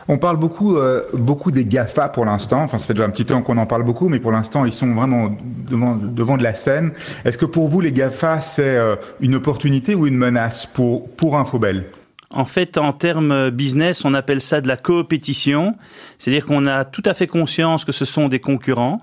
[0.09, 2.63] On parle beaucoup, euh, beaucoup des GAFA pour l'instant.
[2.63, 4.73] Enfin, ça fait déjà un petit temps qu'on en parle beaucoup, mais pour l'instant, ils
[4.73, 5.37] sont vraiment
[5.69, 6.93] devant, devant de la scène.
[7.25, 11.37] Est-ce que pour vous, les GAFA, c'est euh, une opportunité ou une menace pour, pour
[11.37, 11.87] Infobel?
[12.31, 15.77] En fait, en termes business, on appelle ça de la coopétition.
[16.19, 18.99] C'est-à-dire qu'on a tout à fait conscience que ce sont des concurrents.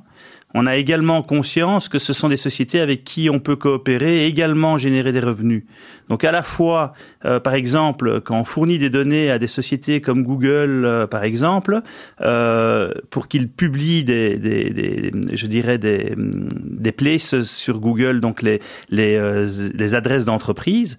[0.54, 4.26] On a également conscience que ce sont des sociétés avec qui on peut coopérer et
[4.28, 5.64] également générer des revenus.
[6.12, 6.92] Donc à la fois,
[7.24, 11.24] euh, par exemple, quand on fournit des données à des sociétés comme Google, euh, par
[11.24, 11.80] exemple,
[12.20, 18.60] euh, pour qu'ils publient des, je dirais des, des places sur Google, donc les
[18.90, 20.98] les, adresses d'entreprises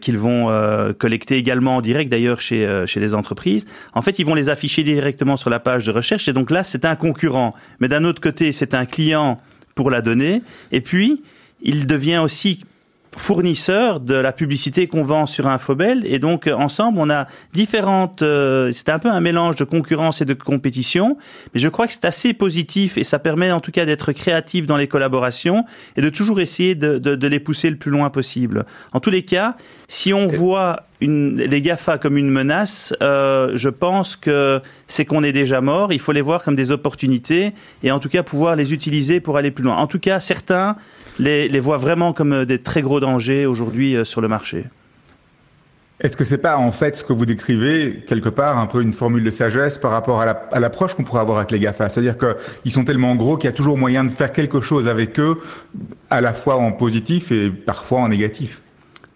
[0.00, 0.52] qu'ils vont
[0.98, 3.66] collecter également en direct d'ailleurs chez chez les entreprises.
[3.94, 6.64] En fait, ils vont les afficher directement sur la page de recherche et donc là,
[6.64, 7.50] c'est un concurrent.
[7.80, 9.40] Mais d'un autre côté, c'est un client
[9.74, 10.42] pour la donnée.
[10.72, 11.22] Et puis,
[11.62, 12.60] il devient aussi
[13.16, 16.04] fournisseur de la publicité qu'on vend sur Infobel.
[16.06, 20.24] Et donc ensemble on a différentes euh, c'est un peu un mélange de concurrence et
[20.24, 21.16] de compétition.
[21.52, 24.66] Mais je crois que c'est assez positif et ça permet en tout cas d'être créatif
[24.66, 25.64] dans les collaborations
[25.96, 28.64] et de toujours essayer de, les pousser le plus loin possible.
[28.92, 29.56] En tous les cas
[29.88, 35.32] si on voit les GAFA comme une menace, euh, je pense que c'est qu'on est
[35.32, 35.94] déjà mort.
[35.94, 39.38] Il faut les voir comme des opportunités et en tout cas pouvoir les utiliser pour
[39.38, 39.76] aller plus loin.
[39.76, 40.76] En tout cas, certains
[41.18, 44.66] les, les voient vraiment comme euh, des très gros dangers aujourd'hui euh, sur le marché.
[46.00, 48.92] Est-ce que c'est pas en fait ce que vous décrivez quelque part un peu une
[48.92, 51.88] formule de sagesse par rapport à l'approche qu'on pourrait avoir avec les Gafa?
[51.88, 55.18] C'est-à-dire qu'ils sont tellement gros qu'il y a toujours moyen de faire quelque chose avec
[55.18, 55.40] eux,
[56.08, 58.62] à la fois en positif et parfois en négatif.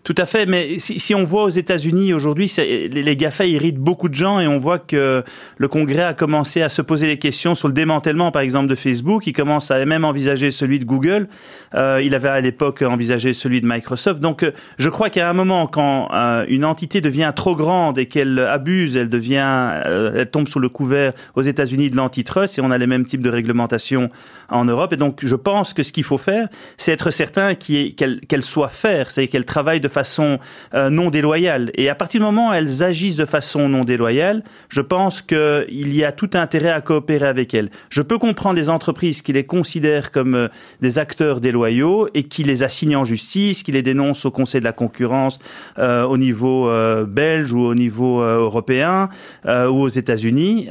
[0.04, 3.78] Tout à fait, mais si, si on voit aux États-Unis aujourd'hui, les, les GAFA irritent
[3.78, 5.22] beaucoup de gens et on voit que
[5.56, 8.74] le Congrès a commencé à se poser des questions sur le démantèlement, par exemple, de
[8.74, 9.28] Facebook.
[9.28, 11.28] Il commence à même envisager celui de Google.
[11.76, 14.18] Euh, il avait à l'époque envisagé celui de Microsoft.
[14.18, 18.06] Donc, euh, je crois qu'à un moment, quand euh, une entité devient trop grande et
[18.06, 22.60] qu'elle abuse, elle devient, euh, elle tombe sous le couvert aux États-Unis de l'antitrust et
[22.60, 24.10] on a les mêmes types de réglementations
[24.48, 24.92] en Europe.
[24.92, 28.68] Et donc, je pense que ce qu'il faut faire, c'est être certain qu'elle qu soit
[28.68, 30.38] faire, c'est qu'elle travaille de façon
[30.74, 31.70] euh, non déloyale.
[31.74, 35.94] Et à partir du moment où elles agissent de façon non déloyale, je pense qu'il
[35.94, 37.70] y a tout intérêt à coopérer avec elles.
[37.90, 40.48] Je peux comprendre des entreprises qui les considèrent comme euh,
[40.80, 44.64] des acteurs déloyaux et qui les assignent en justice, qui les dénoncent au Conseil de
[44.64, 45.38] la concurrence
[45.78, 46.70] euh, au niveau
[47.06, 49.08] belge ou au niveau européen
[49.46, 50.68] ou aux États-Unis.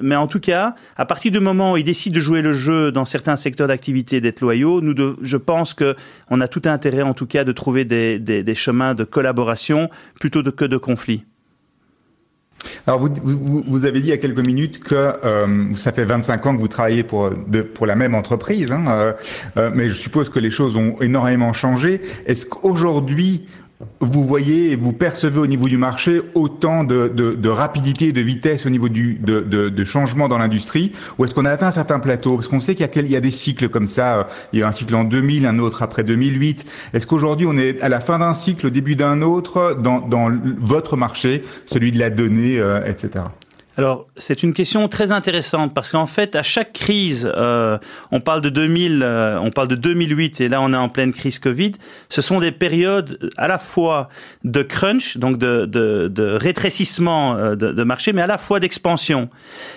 [0.00, 2.92] mais en tout cas, à partir du moment où ils décident de jouer le jeu
[2.92, 5.94] dans certains secteurs d'activité d'être loyaux, nous de, je pense que
[6.30, 9.90] on a tout intérêt en tout cas de trouver des, des, des chemin de collaboration
[10.18, 11.24] plutôt que de conflit.
[12.86, 16.46] Alors vous, vous, avez dit il y a quelques minutes que euh, ça fait 25
[16.46, 17.30] ans que vous travaillez pour,
[17.74, 19.12] pour la même entreprise, hein, euh,
[19.56, 22.00] euh, mais je suppose que les choses ont énormément changé.
[22.26, 23.48] Est-ce qu'aujourd'hui
[24.00, 28.66] vous voyez et vous percevez au niveau du marché autant de, rapidité et de vitesse
[28.66, 32.00] au niveau du, de, de, changement dans l'industrie Ou est-ce qu'on a atteint un certain
[32.00, 32.36] plateau?
[32.36, 34.18] Parce qu'on sait qu'il y, a quel- des cycles comme ça.
[34.18, 36.66] euh, Il y a un cycle en 2000, un autre après 2008.
[36.94, 40.02] Est-ce qu'aujourd'hui on est à la fin d'un cycle, au début d'un autre, dans,
[40.58, 43.24] votre marché, celui de la donnée, euh, etc.
[43.78, 47.78] Alors, c'est une question très intéressante parce qu'en fait, à chaque crise, euh,
[48.10, 51.12] on parle de 2000, euh, on parle de 2008 et là, on est en pleine
[51.12, 51.72] crise Covid.
[52.10, 54.10] Ce sont des périodes à la fois
[54.44, 58.60] de crunch, donc de, de, de rétrécissement euh, de, de marché, mais à la fois
[58.60, 59.30] d'expansion.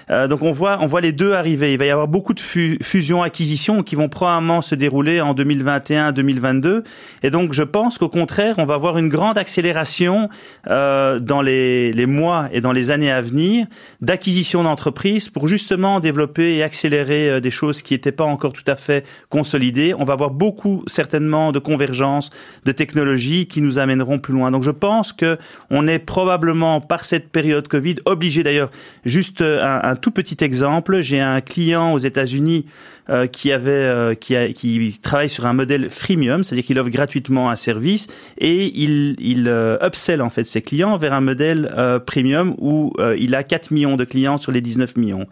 [0.10, 1.71] Euh, donc, on voit, on voit les deux arriver.
[1.71, 6.84] Il va y avoir beaucoup de fu- fusions-acquisitions qui vont probablement se dérouler en 2021-2022.
[7.23, 10.29] Et donc, je pense qu'au contraire, on va avoir une grande accélération
[10.67, 13.67] euh, dans les, les mois et dans les années à venir
[14.02, 18.63] d'acquisition d'entreprises pour justement développer et accélérer euh, des choses qui n'étaient pas encore tout
[18.67, 19.93] à fait consolidées.
[19.98, 22.30] On va avoir beaucoup certainement de convergence
[22.65, 24.52] de technologies qui nous amèneront plus loin.
[24.52, 25.38] Donc je pense que
[25.69, 28.71] on est probablement par cette période Covid obligé d'ailleurs.
[29.06, 31.02] Juste euh, un, un tout petit exemple.
[31.02, 32.65] J'ai un client aux États-Unis
[33.10, 36.89] euh, qui avait euh, qui, a, qui travaille sur un modèle freemium, c'est-à-dire qu'il offre
[36.89, 41.72] gratuitement un service et il, il euh, upsell en fait ses clients vers un modèle
[41.78, 45.28] euh, premium où il a 4 millions de clients sur les 19 millions.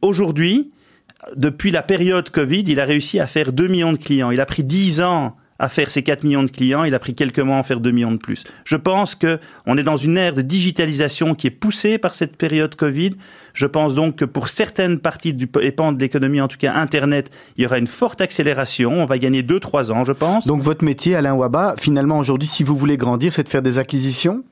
[0.00, 0.70] Aujourd'hui,
[1.36, 4.30] depuis la période Covid, il a réussi à faire 2 millions de clients.
[4.30, 7.14] Il a pris 10 ans à faire ses 4 millions de clients, il a pris
[7.14, 8.44] quelques mois à en faire 2 millions de plus.
[8.64, 12.36] Je pense que on est dans une ère de digitalisation qui est poussée par cette
[12.36, 13.12] période Covid.
[13.52, 16.74] Je pense donc que pour certaines parties du et pans de l'économie, en tout cas
[16.74, 19.02] Internet, il y aura une forte accélération.
[19.02, 20.46] On va gagner 2-3 ans, je pense.
[20.46, 23.78] Donc votre métier, Alain Waba, finalement aujourd'hui, si vous voulez grandir, c'est de faire des
[23.78, 24.44] acquisitions?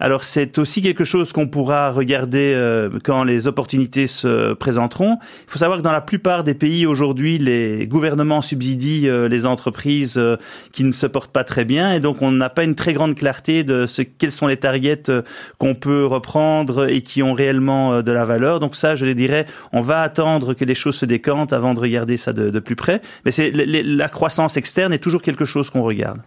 [0.00, 5.18] Alors c'est aussi quelque chose qu'on pourra regarder euh, quand les opportunités se présenteront.
[5.46, 9.46] Il faut savoir que dans la plupart des pays aujourd'hui, les gouvernements subsidient euh, les
[9.46, 10.36] entreprises euh,
[10.72, 13.14] qui ne se portent pas très bien et donc on n'a pas une très grande
[13.14, 15.22] clarté de ce quels sont les targets euh,
[15.58, 18.60] qu'on peut reprendre et qui ont réellement euh, de la valeur.
[18.60, 22.16] Donc ça, je dirais, on va attendre que les choses se décantent avant de regarder
[22.16, 23.00] ça de, de plus près.
[23.24, 26.20] Mais c'est la croissance externe est toujours quelque chose qu'on regarde.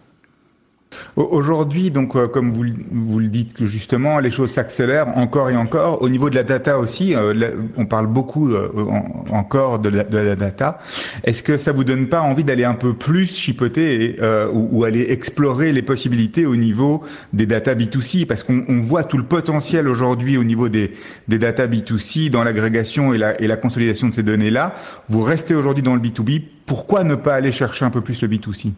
[1.16, 5.50] Au- Aujourd'hui, donc, euh, comme vous, vous le dites que justement, les choses s'accélèrent encore
[5.50, 6.02] et encore.
[6.02, 10.04] Au niveau de la data aussi, euh, on parle beaucoup euh, en- encore de la,
[10.36, 10.78] data.
[11.24, 14.18] Est-ce que ça vous donne pas envie d'aller un peu plus chipoter
[14.52, 19.18] ou, aller explorer les possibilités au niveau des data B2C Parce qu'on on voit tout
[19.18, 20.94] le potentiel aujourd'hui au niveau des,
[21.28, 24.74] des data B2C dans l'agrégation et la, et la consolidation de ces données-là.
[25.08, 26.42] Vous restez aujourd'hui dans le B2B.
[26.66, 28.72] Pourquoi ne pas aller chercher un peu plus le B2C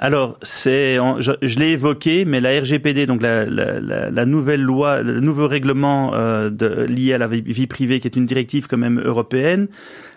[0.00, 5.02] Alors, c'est, je, je l'ai évoqué, mais la RGPD, donc la, la, la nouvelle loi,
[5.02, 8.68] le nouveau règlement euh, de, lié à la vie, vie privée, qui est une directive
[8.68, 9.66] quand même européenne,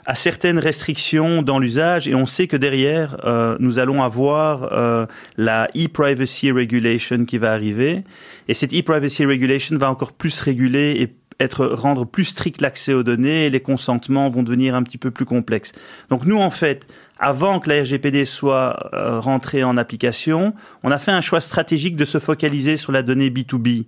[0.05, 5.07] a certaines restrictions dans l'usage, et on sait que derrière, euh, nous allons avoir euh,
[5.37, 8.03] la e-privacy regulation qui va arriver,
[8.47, 13.03] et cette e-privacy regulation va encore plus réguler et être rendre plus strict l'accès aux
[13.03, 15.71] données et les consentements vont devenir un petit peu plus complexes.
[16.09, 16.87] Donc nous en fait,
[17.21, 20.53] avant que la RGPD soit euh, rentrée en application,
[20.83, 23.85] on a fait un choix stratégique de se focaliser sur la donnée B2B.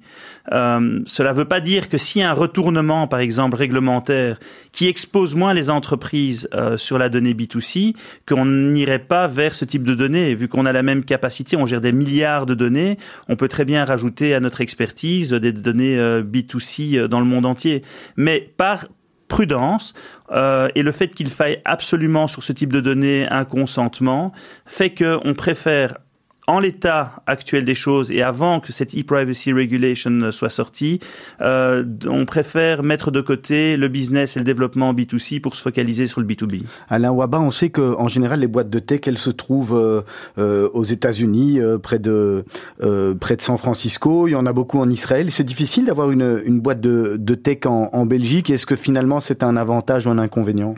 [0.52, 4.40] Euh, cela ne veut pas dire que a un retournement, par exemple, réglementaire,
[4.72, 7.96] qui expose moins les entreprises euh, sur la donnée B2C,
[8.28, 10.36] qu'on n'irait pas vers ce type de données.
[10.36, 13.66] Vu qu'on a la même capacité, on gère des milliards de données, on peut très
[13.66, 17.84] bien rajouter à notre expertise des données euh, B2C euh, dans le monde entier.
[18.16, 18.86] Mais par
[19.28, 19.94] prudence
[20.34, 24.32] euh, et le fait qu'il faille absolument sur ce type de données un consentement
[24.66, 25.98] fait qu'on préfère
[26.48, 31.00] en l'état actuel des choses et avant que cette e-privacy regulation soit sortie,
[31.42, 36.08] euh, on préfère mettre de côté le business et le développement B2C pour se focaliser
[36.08, 36.64] sur le B2B.
[36.90, 40.02] Alain Waba, on sait que en général les boîtes de tech elles se trouvent euh,
[40.38, 42.46] euh, aux États-Unis, euh, près de
[42.82, 44.28] euh, près de San Francisco.
[44.28, 45.32] Il y en a beaucoup en Israël.
[45.32, 48.50] C'est difficile d'avoir une, une boîte de, de tech en, en Belgique.
[48.50, 50.76] Est-ce que finalement c'est un avantage ou un inconvénient?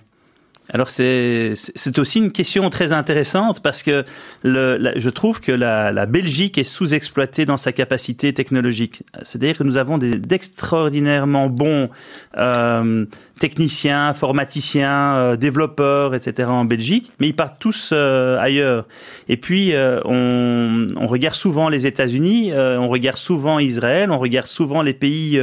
[0.73, 4.04] Alors c'est c'est aussi une question très intéressante parce que
[4.43, 9.04] je trouve que la, Belgique est sous-exploitée dans sa capacité technologique.
[9.23, 11.89] C'est-à-dire que nous avons d'extraordinairement bons
[12.38, 13.06] euh,
[13.39, 16.50] techniciens, informaticiens, euh, développeurs, etc.
[16.50, 18.88] en Belgique, mais ils partent tous euh, ailleurs.
[19.28, 24.48] Et puis euh, on, on regarde souvent les États-Unis, on regarde souvent Israël, on regarde
[24.48, 25.39] souvent les pays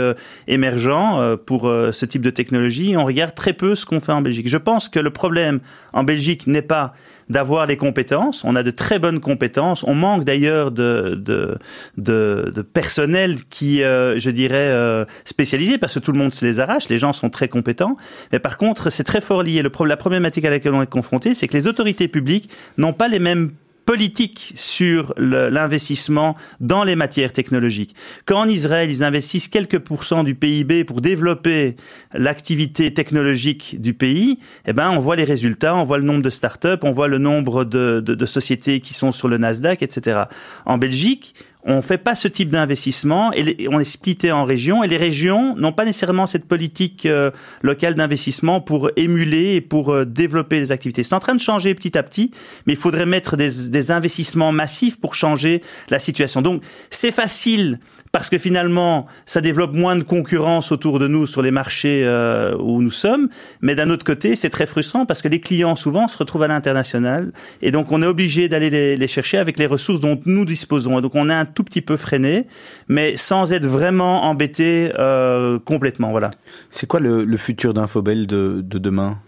[0.48, 2.96] émergents pour ce type de technologie.
[2.96, 4.48] On regarde très peu ce qu'on fait en Belgique.
[4.48, 5.60] Je pense que le problème
[5.92, 6.94] en Belgique n'est pas
[7.32, 8.44] d'avoir les compétences.
[8.44, 9.84] On a de très bonnes compétences.
[9.84, 11.58] On manque d'ailleurs de, de,
[11.96, 16.44] de, de personnel qui, euh, je dirais, euh, spécialisé parce que tout le monde se
[16.44, 16.88] les arrache.
[16.88, 17.96] Les gens sont très compétents.
[18.32, 19.62] Mais par contre, c'est très fort lié.
[19.62, 23.08] Le, la problématique à laquelle on est confronté, c'est que les autorités publiques n'ont pas
[23.08, 23.52] les mêmes
[23.84, 27.94] politique sur l'investissement dans les matières technologiques.
[28.26, 31.76] Quand en Israël, ils investissent quelques pourcents du PIB pour développer
[32.14, 36.30] l'activité technologique du pays, eh ben, on voit les résultats, on voit le nombre de
[36.30, 40.22] startups, on voit le nombre de, de, de sociétés qui sont sur le Nasdaq, etc.
[40.64, 41.34] En Belgique,
[41.64, 45.54] on fait pas ce type d'investissement et on est splitté en régions et les régions
[45.56, 47.30] n'ont pas nécessairement cette politique euh,
[47.62, 51.02] locale d'investissement pour émuler et pour euh, développer les activités.
[51.02, 52.32] C'est en train de changer petit à petit,
[52.66, 56.42] mais il faudrait mettre des, des investissements massifs pour changer la situation.
[56.42, 57.78] Donc c'est facile
[58.12, 62.56] parce que finalement ça développe moins de concurrence autour de nous sur les marchés euh,
[62.58, 63.28] où nous sommes,
[63.62, 66.48] mais d'un autre côté c'est très frustrant parce que les clients souvent se retrouvent à
[66.48, 67.32] l'international
[67.62, 70.98] et donc on est obligé d'aller les, les chercher avec les ressources dont nous disposons.
[70.98, 72.46] Et donc on est un tout petit peu freiné,
[72.88, 76.10] mais sans être vraiment embêté euh, complètement.
[76.10, 76.30] Voilà.
[76.70, 79.18] C'est quoi le, le futur d'Infobel de, de demain?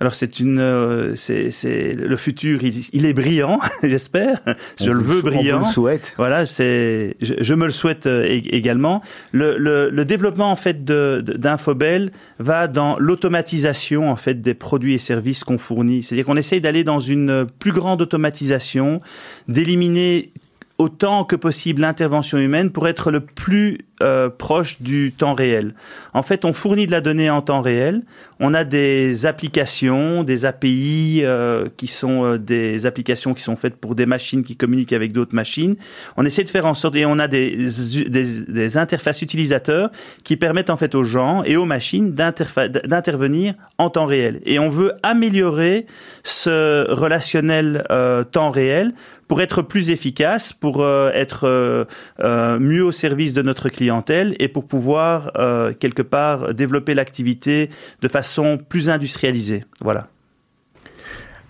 [0.00, 4.40] Alors c'est une, euh, c'est, c'est le futur, il, il est brillant, j'espère.
[4.80, 5.58] Je On le veux sou- on brillant.
[5.60, 6.12] le souhaite.
[6.16, 9.02] Voilà, c'est, je, je me le souhaite euh, ég- également.
[9.32, 14.98] Le, le, le développement en fait d'Infobel va dans l'automatisation en fait des produits et
[14.98, 16.02] services qu'on fournit.
[16.02, 19.00] C'est-à-dire qu'on essaye d'aller dans une plus grande automatisation,
[19.48, 20.32] d'éliminer
[20.78, 25.74] autant que possible l'intervention humaine pour être le plus euh, proche du temps réel.
[26.14, 28.02] En fait, on fournit de la donnée en temps réel.
[28.38, 33.74] On a des applications, des API euh, qui sont euh, des applications qui sont faites
[33.74, 35.74] pour des machines qui communiquent avec d'autres machines.
[36.16, 37.68] On essaie de faire en sorte et on a des,
[38.08, 39.90] des, des interfaces utilisateurs
[40.22, 44.40] qui permettent en fait aux gens et aux machines d'intervenir en temps réel.
[44.46, 45.86] Et on veut améliorer
[46.22, 48.92] ce relationnel euh, temps réel
[49.28, 51.84] pour être plus efficace, pour euh, être euh,
[52.20, 57.68] euh, mieux au service de notre clientèle et pour pouvoir euh, quelque part développer l'activité
[58.00, 59.64] de façon plus industrialisée.
[59.82, 60.08] Voilà.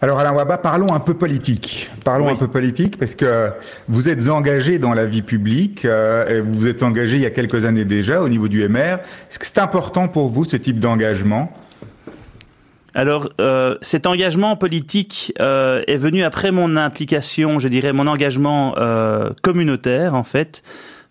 [0.00, 1.90] Alors Alain Waba, parlons un peu politique.
[2.04, 2.32] Parlons Oui.
[2.32, 3.50] un peu politique parce que
[3.88, 7.30] vous êtes engagé dans la vie publique, et vous vous êtes engagé il y a
[7.30, 8.98] quelques années déjà au niveau du MR.
[9.28, 11.52] Est-ce que c'est important pour vous ce type d'engagement?
[12.98, 18.74] Alors, euh, cet engagement politique euh, est venu après mon implication, je dirais, mon engagement
[18.76, 20.64] euh, communautaire, en fait.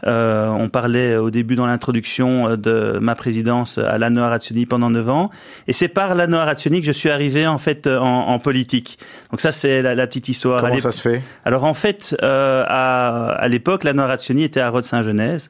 [0.05, 4.91] Euh, on parlait au début dans l'introduction euh, de ma présidence à l'ANOA Razioni pendant
[4.91, 5.29] 9 ans.
[5.67, 8.99] Et c'est par l'ANOA Razioni que je suis arrivé, en fait, en, en politique.
[9.31, 10.61] Donc ça, c'est la, la petite histoire.
[10.61, 11.21] Comment ça se fait?
[11.45, 15.49] Alors en fait, euh, à, à l'époque, la Noirazioni était à Rode-Saint-Genèse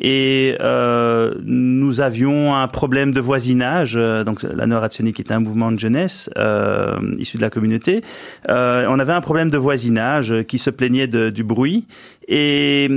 [0.00, 3.94] et euh, nous avions un problème de voisinage.
[3.96, 8.02] euh, donc la Noirazioni qui était un mouvement de jeunesse euh, issu de la communauté,
[8.48, 11.86] euh, on avait un problème de voisinage euh, qui se plaignait de- du bruit
[12.28, 12.88] et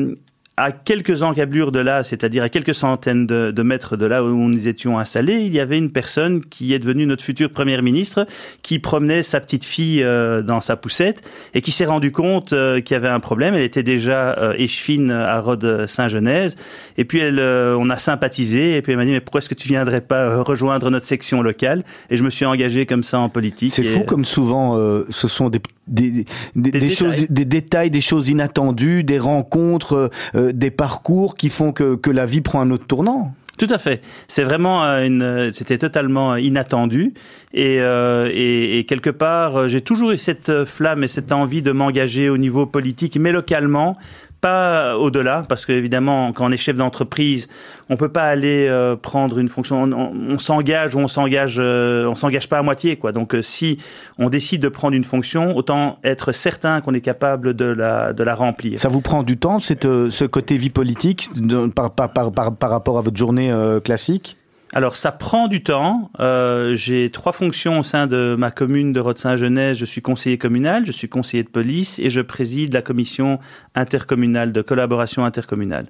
[0.61, 4.47] à quelques encablures de là, c'est-à-dire à quelques centaines de, de mètres de là où
[4.47, 8.27] nous étions installés, il y avait une personne qui est devenue notre future première ministre,
[8.61, 12.79] qui promenait sa petite fille euh, dans sa poussette et qui s'est rendu compte euh,
[12.79, 13.55] qu'il y avait un problème.
[13.55, 16.55] Elle était déjà euh, échevine à Rode Saint-Genèse.
[16.95, 18.77] Et puis elle, euh, on a sympathisé.
[18.77, 21.41] Et puis elle m'a dit mais pourquoi est-ce que tu viendrais pas rejoindre notre section
[21.41, 21.83] locale?
[22.11, 23.73] Et je me suis engagé comme ça en politique.
[23.73, 26.91] C'est fou comme souvent ce sont des, des, des, des détails.
[26.91, 32.09] choses, des détails, des choses inattendues, des rencontres, euh, des parcours qui font que, que
[32.09, 33.33] la vie prend un autre tournant.
[33.57, 34.01] Tout à fait.
[34.27, 37.13] C'est vraiment euh, une, euh, c'était totalement euh, inattendu
[37.53, 41.71] et, euh, et, et quelque part, j'ai toujours eu cette flamme et cette envie de
[41.71, 43.97] m'engager au niveau politique, mais localement,
[44.41, 47.47] pas au-delà, parce que évidemment, quand on est chef d'entreprise,
[47.89, 49.83] on peut pas aller euh, prendre une fonction.
[49.83, 53.11] On, s'engage ou on s'engage, euh, on s'engage pas à moitié, quoi.
[53.11, 53.77] Donc, euh, si
[54.17, 58.23] on décide de prendre une fonction, autant être certain qu'on est capable de la, de
[58.23, 58.79] la remplir.
[58.79, 61.29] Ça vous prend du temps, cette, euh, ce côté vie politique,
[61.75, 63.51] par, par, par, par, rapport à votre journée
[63.83, 64.37] classique?
[64.73, 66.11] Alors ça prend du temps.
[66.21, 69.77] Euh, j'ai trois fonctions au sein de ma commune de Rode-Saint-Genèse.
[69.77, 73.39] Je suis conseiller communal, je suis conseiller de police et je préside la commission
[73.75, 75.87] intercommunale de collaboration intercommunale.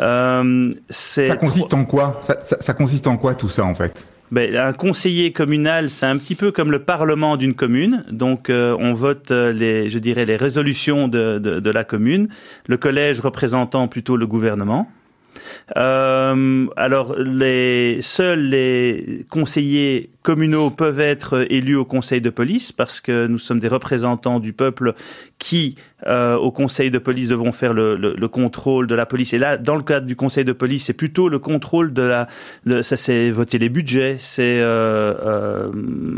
[0.00, 2.18] Euh, c'est Ça consiste en quoi?
[2.20, 4.04] Ça, ça- ça consiste en quoi tout ça en fait?
[4.30, 8.04] Ben, un conseiller communal, c'est un petit peu comme le parlement d'une commune.
[8.10, 12.28] Donc, euh, on vote euh, les, je dirais, les résolutions de, de, de la commune.
[12.66, 14.86] Le collège représentant plutôt le gouvernement.
[15.76, 23.00] Euh, alors, les, seuls les conseillers communaux peuvent être élus au conseil de police parce
[23.00, 24.92] que nous sommes des représentants du peuple
[25.38, 25.76] qui,
[26.06, 29.32] euh, au conseil de police, devront faire le, le, le contrôle de la police.
[29.32, 32.26] Et là, dans le cadre du conseil de police, c'est plutôt le contrôle de la,
[32.82, 35.70] ça c'est voter les budgets, c'est euh, euh,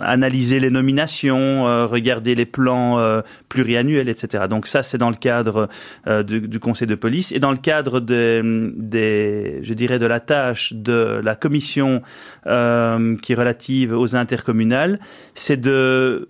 [0.03, 4.47] analyser les nominations, euh, regarder les plans euh, pluriannuels, etc.
[4.51, 5.69] Donc ça, c'est dans le cadre
[6.09, 10.73] euh, du, conseil de police et dans le cadre des, je dirais, de la tâche
[10.73, 12.03] de la commission
[12.49, 14.99] euh, qui est relative aux intercommunales,
[15.35, 16.27] c'est de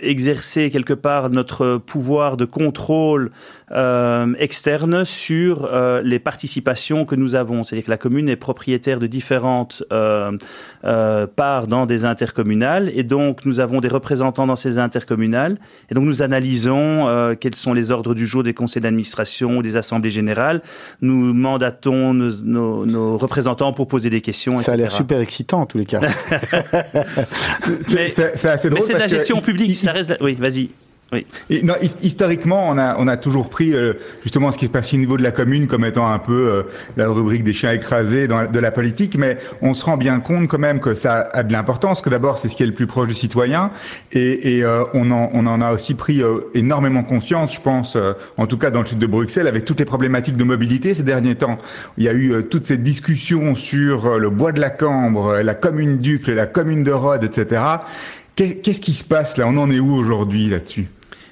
[0.00, 3.30] exercer quelque part notre pouvoir de contrôle
[3.70, 7.64] euh, externe sur euh, les participations que nous avons.
[7.64, 10.32] C'est-à-dire que la commune est propriétaire de différentes euh,
[10.84, 15.58] euh, parts dans des intercommunales et donc nous avons des représentants dans ces intercommunales
[15.90, 19.62] et donc nous analysons euh, quels sont les ordres du jour des conseils d'administration ou
[19.62, 20.62] des assemblées générales.
[21.02, 24.56] Nous mandatons nos, nos, nos représentants pour poser des questions.
[24.60, 24.96] Ça a l'air etc.
[24.96, 26.00] super excitant en tous les cas.
[27.94, 28.86] Mais- C'est assez Mais drôle.
[28.86, 29.76] c'est de la gestion publique.
[30.20, 30.70] Oui, vas-y.
[31.10, 31.26] Oui.
[32.02, 35.30] Historiquement, on a, toujours pris euh, justement ce qui se passe au niveau de la
[35.30, 36.62] commune comme étant un peu euh,
[36.98, 40.58] la rubrique des chiens écrasés de la politique, mais on se rend bien compte quand
[40.58, 43.08] même que ça a de l'importance, que d'abord c'est ce qui est le plus proche
[43.08, 43.70] du citoyen,
[44.12, 46.22] et, euh, on, en, a aussi pris
[46.54, 47.96] énormément conscience, je pense,
[48.36, 51.02] en tout cas dans le sud de Bruxelles, avec toutes les problématiques de mobilité ces
[51.02, 51.56] derniers temps.
[51.96, 55.98] Il y a eu toutes ces discussions sur le bois de la Cambre, la commune
[55.98, 57.62] d'Ucle, la commune de Rhodes, etc.
[58.38, 59.48] Qu'est- Qu'est-ce qui se passe là?
[59.48, 60.86] On en est où aujourd'hui là-dessus?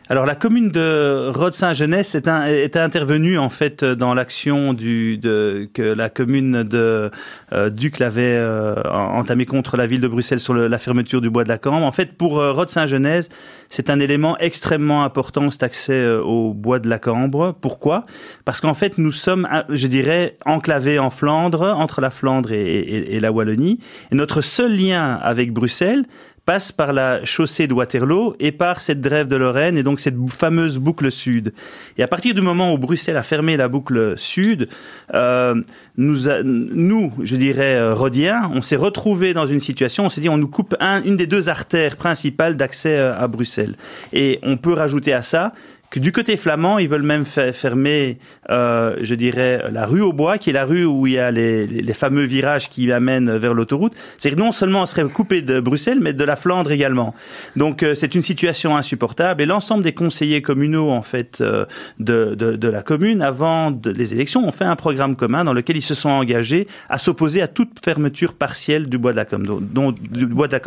[0.08, 5.82] Alors la commune de Rhodes-Saint-Genès est, est intervenue en fait dans l'action du de, que
[5.82, 7.10] la commune de
[7.52, 11.44] euh, Duc avait euh, entamée contre la ville de Bruxelles sur la fermeture du bois
[11.44, 11.84] de la Cambre.
[11.86, 13.28] En fait, pour euh, Rhodes-Saint-Genès,
[13.68, 17.56] c'est un élément extrêmement important cet accès euh, au bois de la Cambre.
[17.60, 18.04] Pourquoi?
[18.44, 22.64] Parce qu'en fait, nous sommes, euh, je dirais, enclavés en Flandre, entre la Flandre et,
[22.64, 23.78] et- et la Wallonie.
[24.12, 26.04] Et notre seul lien avec Bruxelles
[26.46, 30.14] passe par la chaussée de Waterloo et par cette drève de Lorraine et donc cette
[30.34, 31.52] fameuse boucle sud.
[31.98, 34.68] Et à partir du moment où Bruxelles a fermé la boucle sud,
[35.12, 35.60] euh,
[35.98, 40.36] nous, je dirais, euh, Rhodiens, on s'est retrouvés dans une situation, on s'est dit, on
[40.38, 43.74] nous coupe un- une des deux artères principales d'accès euh, à Bruxelles.
[44.12, 45.52] Et on peut rajouter à ça
[46.00, 48.18] du côté flamand, ils veulent même fermer,
[48.50, 51.30] euh, je dirais, la rue au bois, qui est la rue où il y a
[51.30, 53.94] les, les- fameux virages qui amènent vers l'autoroute.
[54.18, 57.14] C'est que non seulement on serait coupé de Bruxelles, mais de la Flandre également.
[57.56, 59.40] Donc euh, c'est une situation insupportable.
[59.42, 61.64] Et l'ensemble des conseillers communaux, en fait, euh,
[61.98, 65.54] de, de, de la commune, avant de- les élections, ont fait un programme commun dans
[65.54, 69.24] lequel ils se sont engagés à s'opposer à toute fermeture partielle du bois de la
[69.24, 69.60] Cambre.
[69.60, 70.60] dont- du bois de la.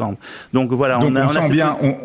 [0.53, 1.95] Donc voilà, Donc on a, on, on a sent cette- bien, on,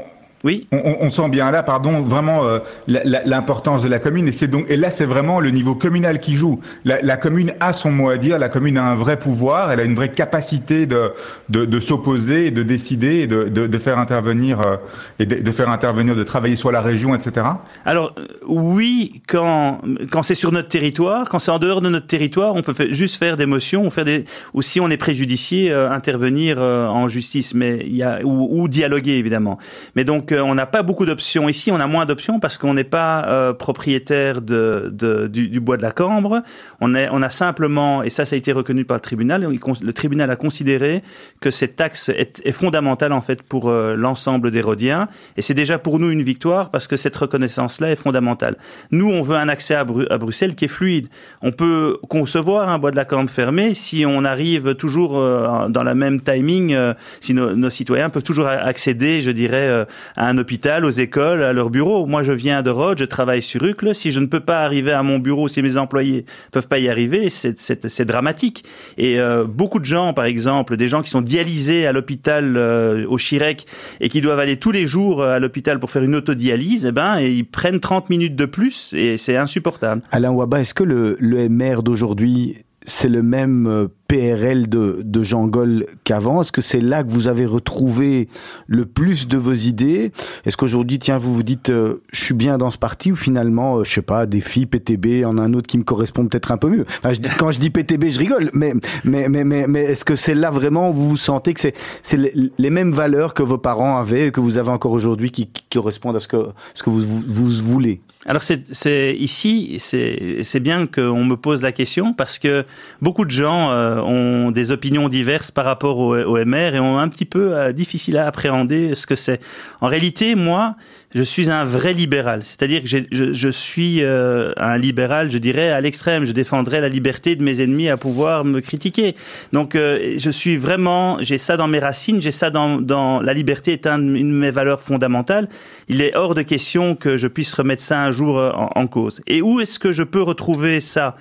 [0.44, 0.66] Oui.
[0.72, 4.28] on, on- on sent bien là, pardon, vraiment euh, l'importance de la commune.
[4.28, 6.60] Et c'est donc, et là, c'est vraiment le niveau communal qui joue.
[6.84, 8.38] La, la commune a son mot à dire.
[8.38, 9.72] La commune a un vrai pouvoir.
[9.72, 11.12] Elle a une vraie capacité de
[11.48, 14.76] de, de s'opposer, de décider, et de, de, de faire intervenir euh,
[15.18, 17.46] et de, de faire intervenir, de travailler sur la région, etc.
[17.84, 19.80] Alors euh, oui, quand
[20.10, 23.16] quand c'est sur notre territoire, quand c'est en dehors de notre territoire, on peut juste
[23.16, 24.24] faire des motions, ou faire des
[24.54, 28.68] ou si on est préjudicié, euh, intervenir en justice, mais il y a ou, ou
[28.68, 29.58] dialoguer évidemment.
[29.96, 32.84] Mais donc on n'a pas beaucoup d'options ici, on a moins d'options parce qu'on n'est
[32.84, 34.90] pas euh, propriétaire de,
[35.28, 36.42] du, bois de la Cambre.
[36.80, 39.46] On est on a simplement et ça ça a été reconnu par le tribunal.
[39.82, 41.02] Le tribunal a considéré
[41.40, 45.78] que cette taxe est, fondamentale en fait pour euh, l'ensemble des Rhodiens et c'est déjà
[45.78, 48.56] pour nous une victoire parce que cette reconnaissance-là est fondamentale.
[48.90, 51.08] Nous, on veut un accès à, à Bruxelles qui est fluide.
[51.42, 55.82] On peut concevoir un bois de la Cambre fermé si on arrive toujours euh, dans
[55.82, 56.76] la même timing,
[57.20, 59.84] si nos, citoyens peuvent toujours accéder, je dirais, euh,
[60.24, 62.06] à un hôpital, aux écoles, à leur bureau.
[62.06, 63.94] Moi, je viens de Rhodes, je travaille sur Uccle.
[63.94, 66.88] Si je ne peux pas arriver à mon bureau, si mes employés peuvent pas y
[66.88, 68.64] arriver, c'est- dramatique.
[68.96, 73.06] Et euh, beaucoup de gens, par exemple, des gens qui sont dialysés à l'hôpital euh,
[73.06, 73.66] au Chirec
[74.00, 76.92] et qui doivent aller tous les jours euh, à l'hôpital pour faire une autodialyse, eh
[76.92, 80.02] ben, ils prennent 30 minutes de plus et c'est insupportable.
[80.10, 85.22] Alain Waba, est-ce que le, le MR d'aujourd'hui, c'est le même euh, PRL de, de
[85.22, 86.42] Jean Gaulle qu'avant.
[86.42, 88.28] Est-ce que c'est là que vous avez retrouvé
[88.66, 90.12] le plus de vos idées?
[90.44, 93.78] Est-ce qu'aujourd'hui, tiens, vous vous dites, euh, je suis bien dans ce parti ou finalement,
[93.78, 96.58] euh, je sais pas, des filles, PTB, en un autre qui me correspond peut-être un
[96.58, 96.84] peu mieux?
[96.98, 100.04] Enfin, je dis, Quand je dis PTB, je rigole, mais, mais, mais, mais, mais est-ce
[100.04, 102.18] que c'est là vraiment où vous vous sentez que c'est c'est
[102.58, 105.64] les, mêmes valeurs que vos parents avaient et que vous avez encore aujourd'hui qui, qui
[105.72, 108.00] correspondent à ce que, ce que vous, vous, vous voulez?
[108.26, 112.64] Alors c'est ici c'est bien qu'on me pose la question parce que
[113.00, 117.08] beaucoup de gens euh, ont des opinions diverses par rapport au, MR et ont un
[117.08, 119.40] petit peu euh, difficile à appréhender ce que c'est.
[119.80, 120.76] En réalité, moi,
[121.14, 125.70] je suis un vrai libéral, c'est-à-dire que je, je suis euh, un libéral, je dirais
[125.70, 126.24] à l'extrême.
[126.24, 129.14] Je défendrai la liberté de mes ennemis à pouvoir me critiquer.
[129.52, 133.32] Donc, euh, je suis vraiment, j'ai ça dans mes racines, j'ai ça dans, dans la
[133.32, 135.48] liberté est un, une de mes valeurs fondamentales.
[135.88, 138.86] Il est hors de question que je puisse remettre ça un jour euh, en, en
[138.88, 139.20] cause.
[139.28, 141.16] Et où est-ce que je peux retrouver ça?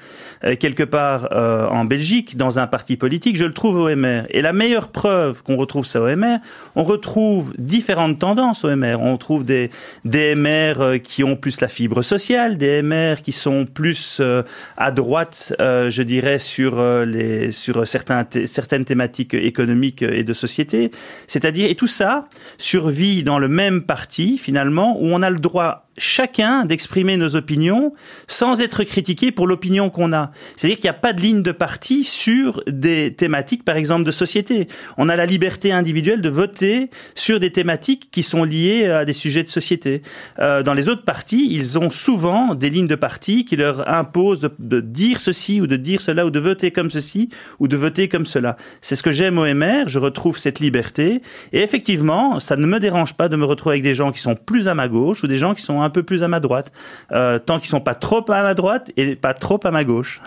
[0.45, 4.23] Euh, quelque part euh, en Belgique, dans un parti politique Je le trouve au MR.
[4.29, 6.39] Et la meilleure preuve qu'on retrouve ça au MR,
[6.75, 8.99] on retrouve différentes tendances au MR.
[8.99, 9.69] On trouve des
[10.05, 14.43] des MR euh, qui ont plus la fibre sociale, des MR qui sont plus euh,
[14.77, 20.91] à droite, euh, je dirais, sur les sur certains certaines thématiques économiques et de société.
[21.27, 22.27] C'est-à-dire et tout ça
[22.57, 27.93] survit dans le même parti finalement où on a le droit chacun d'exprimer nos opinions
[28.27, 30.31] sans être critiqué pour l'opinion qu'on a.
[30.55, 34.11] C'est-à-dire qu'il n'y a pas de ligne de parti sur des thématiques, par exemple, de
[34.11, 34.67] société.
[34.97, 39.13] On a la liberté individuelle de voter sur des thématiques qui sont liées à des
[39.13, 40.01] sujets de société.
[40.39, 44.39] Euh, dans les autres partis, ils ont souvent des lignes de parti qui leur imposent
[44.39, 47.29] de, de dire ceci ou de dire cela ou de voter comme ceci
[47.59, 48.57] ou de voter comme cela.
[48.81, 51.21] C'est ce que j'aime au MR, je retrouve cette liberté
[51.51, 54.35] et effectivement, ça ne me dérange pas de me retrouver avec des gens qui sont
[54.35, 56.71] plus à ma gauche ou des gens qui sont un peu plus à ma droite,
[57.11, 60.21] euh, tant qu'ils sont pas trop à ma droite et pas trop à ma gauche.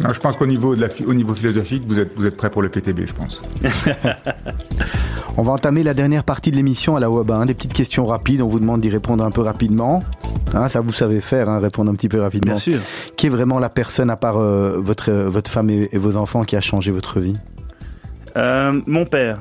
[0.00, 2.36] Alors, je pense qu'au niveau, de la, phi- au niveau philosophique, vous êtes, vous êtes
[2.36, 3.42] prêt pour le PTB, je pense.
[5.36, 7.36] On va entamer la dernière partie de l'émission à la Waba.
[7.36, 7.46] hein.
[7.46, 10.02] Des petites questions rapides, on vous demande d'y répondre un peu rapidement.
[10.54, 12.52] Hein, ça vous savez faire, hein, répondre un petit peu rapidement.
[12.54, 12.80] Bien sûr.
[13.16, 16.16] Qui est vraiment la personne, à part euh, votre, euh, votre femme et, et vos
[16.16, 17.34] enfants, qui a changé votre vie?
[18.36, 19.38] Euh, mon père.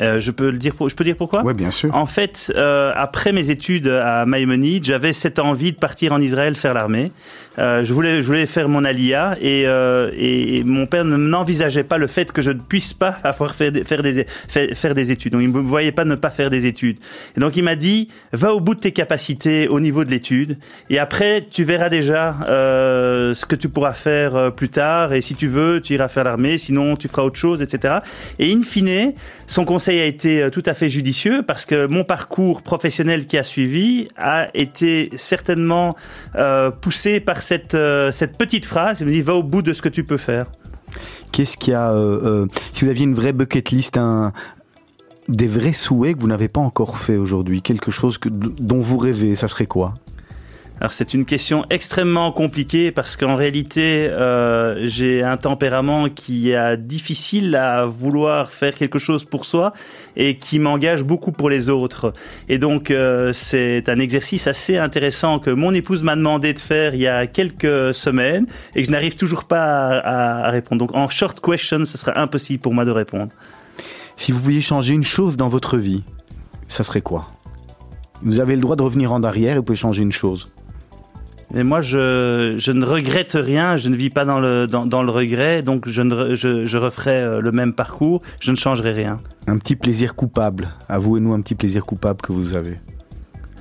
[0.00, 0.74] Euh, je peux le dire.
[0.74, 1.94] Pour, je peux dire pourquoi Oui, bien sûr.
[1.94, 6.56] En fait, euh, après mes études à Maïmonide, j'avais cette envie de partir en Israël
[6.56, 7.12] faire l'armée.
[7.58, 11.18] Euh, je voulais, je voulais faire mon alia et, euh, et, et mon père ne-
[11.18, 14.68] n'envisageait pas le fait que je ne puisse pas avoir fait des- faire des faire,
[14.74, 15.32] faire des études.
[15.32, 16.96] Donc il ne me voyait pas ne pas faire des études.
[17.36, 20.56] Et donc il m'a dit va au bout de tes capacités au niveau de l'étude
[20.88, 25.34] et après tu verras déjà euh, ce que tu pourras faire plus tard et si
[25.34, 27.96] tu veux tu iras faire l'armée, sinon tu feras autre chose, etc.
[28.38, 29.12] Et in fine,
[29.46, 33.38] son conseil a été euh, tout à fait judicieux parce que mon parcours professionnel qui
[33.38, 35.96] a suivi a été certainement
[36.36, 39.00] euh, poussé par cette, euh, cette petite phrase.
[39.00, 40.46] Il me dit va au bout de ce que tu peux faire.
[41.32, 41.94] Qu'est-ce qu'il y a
[42.74, 43.98] Si vous aviez une vraie bucket list,
[45.28, 49.34] des vrais souhaits que vous n'avez pas encore fait aujourd'hui, quelque chose dont vous rêvez,
[49.34, 49.94] ça serait quoi?
[50.82, 56.76] Alors c'est une question extrêmement compliquée parce qu'en réalité euh, j'ai un tempérament qui est
[56.76, 59.74] difficile à vouloir faire quelque chose pour soi
[60.16, 62.12] et qui m'engage beaucoup pour les autres.
[62.48, 66.96] Et donc euh, c'est un exercice assez intéressant que mon épouse m'a demandé de faire
[66.96, 70.84] il y a quelques semaines et que je n'arrive toujours pas à, répondre.
[70.84, 73.30] Donc en short question, ce serait impossible pour moi de répondre.
[74.16, 76.02] Si vous pouviez changer une chose dans votre vie,
[76.66, 77.28] ça serait quoi?
[78.22, 80.52] Vous avez le droit de revenir en arrière et vous pouvez changer une chose.
[81.54, 85.02] Et moi, je, je ne regrette rien, je ne vis pas dans le, dans, dans
[85.02, 88.56] le regret, donc je, ne, re- je, je referai euh, le même parcours, je ne
[88.56, 89.18] changerai rien.
[89.46, 90.70] Un petit plaisir coupable.
[90.88, 92.78] Avouez-nous un petit plaisir coupable que vous avez.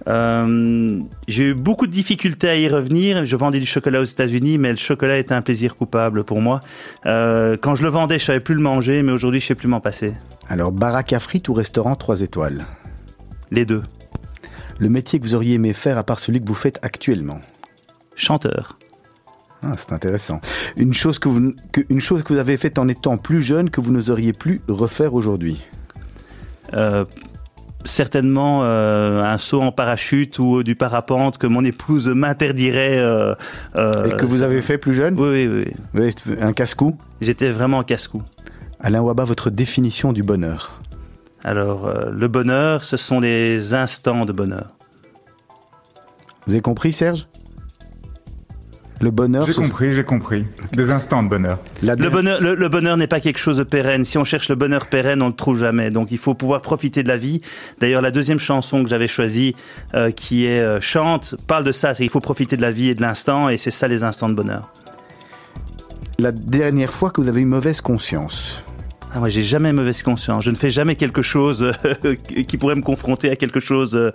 [0.07, 3.23] Euh, j'ai eu beaucoup de difficultés à y revenir.
[3.25, 6.61] Je vendais du chocolat aux États-Unis, mais le chocolat était un plaisir coupable pour moi.
[7.05, 9.67] Euh, quand je le vendais, je savais plus le manger, mais aujourd'hui, je sais plus
[9.67, 10.13] m'en passer.
[10.49, 12.65] Alors, baraque à frites ou restaurant 3 étoiles?
[13.51, 13.83] Les deux.
[14.79, 17.41] Le métier que vous auriez aimé faire à part celui que vous faites actuellement?
[18.21, 18.77] Chanteur.
[19.63, 20.41] Ah, c'est intéressant.
[20.77, 23.69] Une chose que, vous, que- une chose que vous avez faite en étant plus jeune
[23.69, 25.59] que vous n'oseriez plus refaire aujourd'hui
[26.73, 27.03] Euh,
[27.83, 32.97] certainement euh, un saut en parachute ou du parapente que mon épouse m'interdirait.
[32.99, 33.33] euh,
[33.75, 35.65] Et que vous avez fait plus jeune Oui, oui,
[35.95, 36.13] oui.
[36.25, 38.21] Oui, Un casse-cou J'étais vraiment casse-cou.
[38.79, 40.79] Alain Waba, votre définition du bonheur
[41.43, 44.67] Alors, le bonheur, ce sont les instants de bonheur.
[46.47, 47.27] Vous avez compris, Serge?
[49.01, 50.45] Le bonheur, J'ai compris, j'ai compris.
[50.73, 51.57] Des instants de bonheur.
[51.81, 54.05] la Le bonheur, le, le bonheur n'est pas quelque chose de pérenne.
[54.05, 55.89] Si on cherche le bonheur pérenne, on le trouve jamais.
[55.89, 57.41] Donc, il faut pouvoir profiter de la vie.
[57.79, 59.55] D'ailleurs, la deuxième chanson que j'avais choisie,
[59.95, 61.95] euh, qui est euh, chante, parle de ça.
[61.95, 64.29] C'est qu'il faut profiter de la vie et de l'instant, et c'est ça les instants
[64.29, 64.71] de bonheur.
[66.19, 68.63] la dernière fois que vous avez eu mauvaise conscience
[69.15, 70.43] Ah, moi, j'ai jamais mauvaise conscience.
[70.43, 71.73] Je ne fais jamais quelque chose
[72.05, 72.15] euh,
[72.47, 74.11] qui pourrait me confronter à quelque chose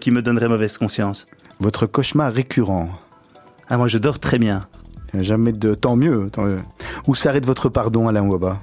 [0.00, 1.26] qui me donnerait mauvaise conscience.
[1.58, 2.88] Votre cauchemar récurrent
[3.70, 4.66] Ah, moi, je dors très bien.
[5.14, 5.74] Jamais de...
[5.74, 6.28] Tant mieux.
[6.32, 6.58] tant mieux.
[7.06, 8.60] Où s'arrête votre pardon, Alain Waba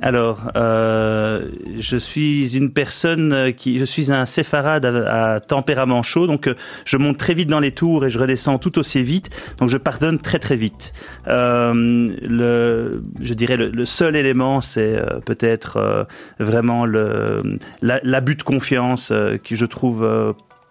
[0.00, 1.48] Alors, euh,
[1.78, 6.48] je suis une personne euh, qui, je suis un séfarade à, à tempérament chaud, donc
[6.48, 6.54] euh,
[6.84, 9.78] je monte très vite dans les tours et je redescends tout aussi vite, donc je
[9.78, 10.92] pardonne très très vite.
[11.28, 11.72] Euh,
[12.20, 16.04] le, je dirais le, le seul élément, c'est peut-être euh,
[16.40, 17.42] vraiment le
[17.80, 19.12] la- l'abus de confiance
[19.44, 20.04] qui je trouve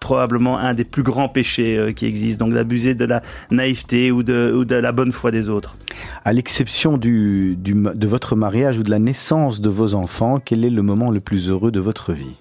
[0.04, 4.22] probablement un des plus grands péchés euh, qui existent, donc d'abuser de la naïveté ou
[4.22, 5.76] de, ou de la bonne foi des autres.
[6.24, 10.40] À l'exception du, du ma- de votre mariage ou de la naissance de vos enfants,
[10.44, 12.36] quel est le moment le plus heureux de votre vie?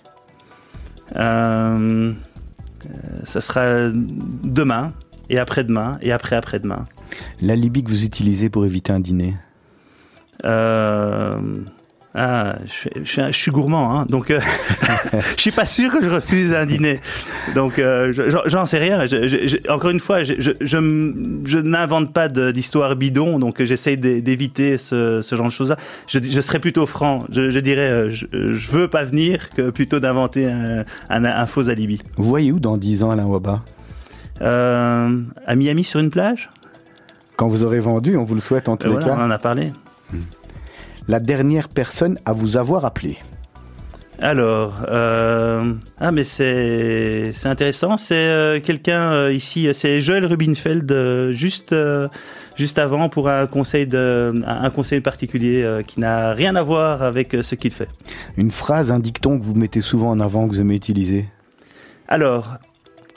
[1.15, 2.11] Euh,
[2.85, 2.91] euh,
[3.23, 3.89] ça sera
[4.59, 4.91] demain
[5.29, 6.83] et après-demain et après-après-demain.
[7.41, 9.35] L'alibi que vous utilisez pour éviter un dîner?
[10.43, 11.39] Euh,
[12.15, 14.39] Ah, je, suis- je, suis- je suis gourmand, hein, donc euh,
[15.35, 16.99] je suis pas sûr que je refuse un dîner.
[17.55, 19.07] Donc euh, je- j'en sais rien.
[19.67, 25.47] Encore une fois, je, n'invente pas d'histoire bidon, donc j'essaye d'é- d'éviter ce, ce genre
[25.47, 25.77] de choses-là.
[26.07, 27.23] Je, serais plutôt franc.
[27.31, 31.99] Je, dirais, euh, je, veux pas venir que plutôt d'inventer un, un, un faux alibi.
[32.17, 33.63] Vous voyez où dans 10 ans, Alain Waba
[34.41, 36.51] Euh, à Miami sur une plage?
[37.37, 39.15] Quand vous aurez vendu, on vous le souhaite en tous Euh, les voilà, cas.
[39.19, 39.71] On en a parlé.
[41.07, 43.17] La dernière personne à vous avoir appelé.
[44.19, 47.97] Alors, euh, ah mais c'est c'est intéressant.
[47.97, 51.75] C'est euh, quelqu'un euh, ici, c'est Joël Rubinfeld, juste
[52.55, 57.35] juste avant pour un conseil de un conseil particulier qui n'a rien à voir avec
[57.41, 57.89] ce qu'il fait.
[58.37, 61.25] Une phrase, un dicton que vous mettez souvent en avant, que vous aimez utiliser?
[62.07, 62.59] Alors,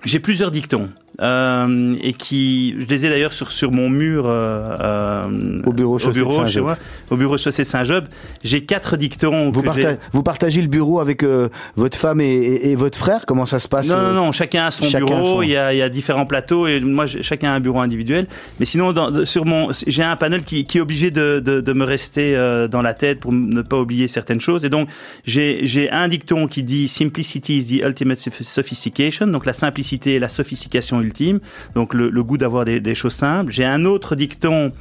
[0.05, 0.89] j'ai plusieurs dictons.
[1.21, 5.99] Euh, et qui, je les ai d'ailleurs sur sur mon mur euh, euh, Au bureau
[5.99, 6.65] de bureau chez Saint-Job.
[6.65, 6.79] moi,
[7.11, 8.05] au bureau chaussée de Saint-Job.
[8.45, 9.51] J'ai quatre dictons.
[9.51, 13.25] Vous, parta- partagez le bureau avec euh, votre femme et, et- et votre frère?
[13.27, 15.51] Comment ça se passe Non, euh, non, non, chacun a son chacun bureau, son- il,
[15.51, 18.27] y a, il y a différents plateaux, et moi, chacun a un bureau individuel.
[18.61, 21.61] Mais sinon, dans, de- sur mon, j'ai un panel qui, qui est obligé de, de,
[21.61, 22.37] de me rester
[22.71, 24.65] dans la tête pour ne pas oublier certaines choses.
[24.65, 24.89] Et donc,
[25.25, 30.17] j'ai j'ai un dicton qui dit «Simplicity is the ultimate soph- sophistication», donc la simplicité
[30.17, 31.41] est la sophistication ultime,
[31.75, 33.53] donc le, goût d'avoir des, des choses simples.
[33.53, 34.73] J'ai un autre dicton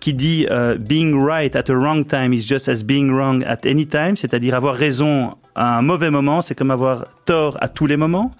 [0.00, 3.66] qui dit euh, Being right at a wrong time is just as being wrong at
[3.66, 7.86] any time», c'est-à-dire avoir raison à un mauvais moment, c'est comme avoir tort à tous
[7.86, 8.32] les moments.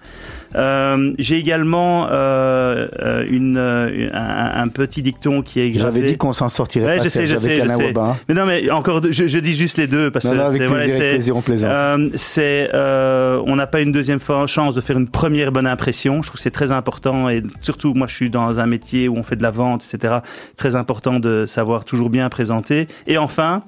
[0.55, 5.99] Euh, J'ai également euh, euh, une, euh, un, un petit dicton qui est gravé.
[5.99, 7.93] J'avais dit qu'on s'en sortirait Ouais, pas je sais, je sais, je sais.
[8.29, 10.45] Mais non, mais encore, deux- je, je dis juste les deux parce Non, que non,
[10.45, 11.69] avec voilà, plaisir, avec plaisir, on plaisante.
[11.71, 16.21] euh, c'est on n'a pas une deuxième chance de faire une première bonne impression.
[16.21, 19.17] Je trouve que c'est très important et surtout moi je suis dans un métier où
[19.17, 20.15] on fait de la vente, etc.
[20.57, 22.87] Très important de savoir toujours bien présenter.
[23.07, 23.63] Et enfin.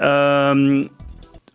[0.00, 0.84] Euh,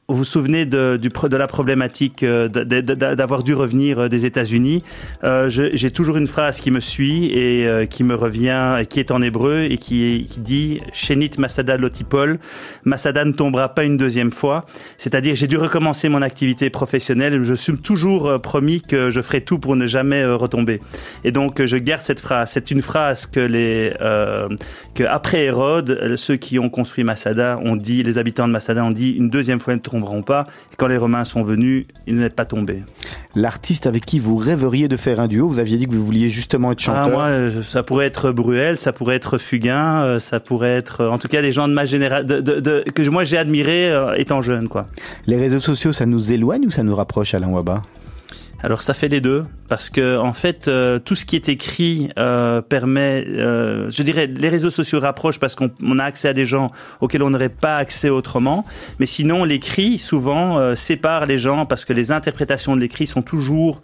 [0.10, 4.82] vous vous souvenez de, du, de la problématique euh, d'avoir dû revenir euh, des États-Unis?
[5.26, 9.12] Euh, J'ai toujours une phrase qui me suit et euh, qui me revient, qui est
[9.12, 12.39] en hébreu et qui, qui dit Shenit Masada Lotipol,
[12.86, 14.66] Masada ne tombera pas une deuxième fois.
[14.97, 17.43] C'est-à-dire, j'ai dû recommencer mon activité professionnelle.
[17.43, 20.80] Je suis toujours euh, promis que je ferai tout pour ne jamais retomber.
[21.26, 22.51] Et donc, je garde cette phrase.
[22.51, 24.47] C'est une phrase que les euh,
[24.95, 28.91] que après Hérode, ceux qui ont construit Masada ont dit, les habitants de Masada ont
[28.91, 30.47] dit, une deuxième fois ne tomberont pas.
[30.71, 32.83] Et quand les Romains sont venus, ils n'étaient pas tombés.
[33.35, 36.29] L'artiste avec qui vous rêveriez de faire un duo, vous aviez dit que vous vouliez
[36.29, 37.09] justement être Ah, chanteur.
[37.11, 41.09] moi, euh, ça pourrait être Bruel, ça pourrait être Fugain, euh, ça pourrait être, euh,
[41.09, 43.91] en tout cas, des gens de ma génération, de, de, de- que moi j'ai admiré
[43.91, 44.87] euh, étant jeune, quoi.
[45.25, 47.81] Les réseaux sociaux, ça nous éloigne ou ça nous rapproche, Alain Waba?
[48.63, 52.09] Alors ça fait les deux parce que en fait euh, tout ce qui est écrit
[52.18, 56.34] euh, permet, euh, je dirais, les réseaux sociaux rapprochent parce qu'on on a accès à
[56.34, 58.65] des gens auxquels on n'aurait pas accès autrement.
[58.99, 63.82] Mais sinon l'écrit souvent sépare les gens parce que les interprétations de l'écrit sont toujours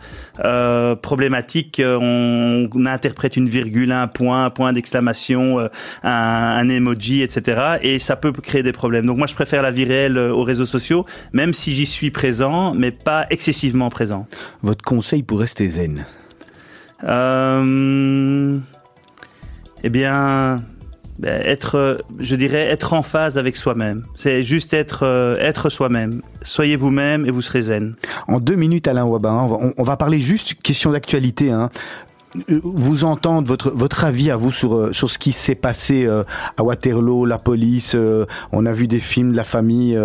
[1.02, 1.82] problématiques.
[1.84, 5.58] On, interprète une virgule, un point, un point d'exclamation,
[6.04, 7.78] un, emoji, etc.
[7.82, 9.06] Et ça peut créer des problèmes.
[9.06, 12.74] Donc moi je préfère la vie réelle aux réseaux sociaux, même si j'y suis présent,
[12.74, 14.28] mais pas excessivement présent.
[14.62, 16.06] Votre conseil pour rester zen
[17.04, 18.58] Euh,
[19.84, 20.62] eh bien,
[21.20, 24.06] ben, être, je dirais, être en phase avec soi-même.
[24.16, 26.22] C'est juste être, euh, être soi-même.
[26.42, 27.96] Soyez vous-même et vous serez zen.
[28.28, 31.52] En deux minutes, Alain Waba, on, va, on- on va parler juste question d'actualité.
[31.52, 31.70] Hein.
[32.36, 36.06] Euh, Vous entendre votre votre avis à vous sur euh, sur ce qui s'est passé
[36.06, 36.24] euh,
[36.58, 37.96] à Waterloo, la police.
[38.52, 39.98] on a vu des films de la famille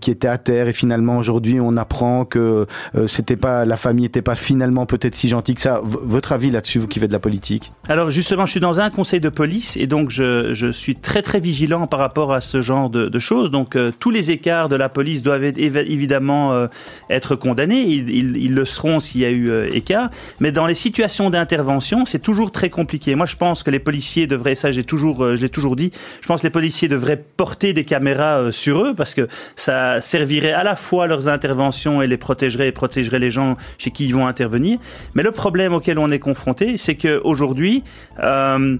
[0.00, 2.66] qui était à terre et finalement aujourd'hui on apprend que
[3.06, 5.80] c'était pas la famille était pas finalement peut-être si gentille que ça.
[5.82, 7.72] Votre avis là-dessus, vous qui faites de la politique?
[7.88, 11.22] Alors justement, je suis dans un conseil de police et donc je, je suis très
[11.22, 13.50] très vigilant par rapport à ce genre de, choses.
[13.50, 16.68] Donc tous les écarts de la police doivent évidemment
[17.10, 17.82] être condamnés.
[17.82, 20.10] Ils, le seront s'il y a eu écart.
[20.40, 21.63] Mais dans les situations d'intervention,
[22.06, 23.14] c'est toujours très compliqué.
[23.14, 25.90] Moi, je pense que les policiers devraient, ça j'ai toujours, euh, je l'ai toujours dit,
[26.20, 30.00] je pense que les policiers devraient porter des caméras euh, sur eux parce que ça
[30.00, 34.06] servirait à la fois leurs interventions et les protégerait et protégerait les gens chez qui
[34.06, 34.78] ils vont intervenir.
[35.14, 37.82] Mais le problème auquel on est confronté, c'est que aujourd'hui,
[38.22, 38.76] euh,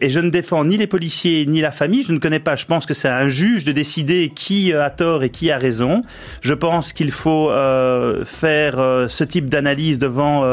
[0.00, 2.56] et je ne défends ni les policiers ni la famille, je ne connais pas.
[2.56, 5.58] Je pense que c'est à un juge de décider qui a tort et qui a
[5.58, 6.02] raison.
[6.40, 7.50] Je pense qu'il faut
[8.24, 10.44] faire ce type d'analyse devant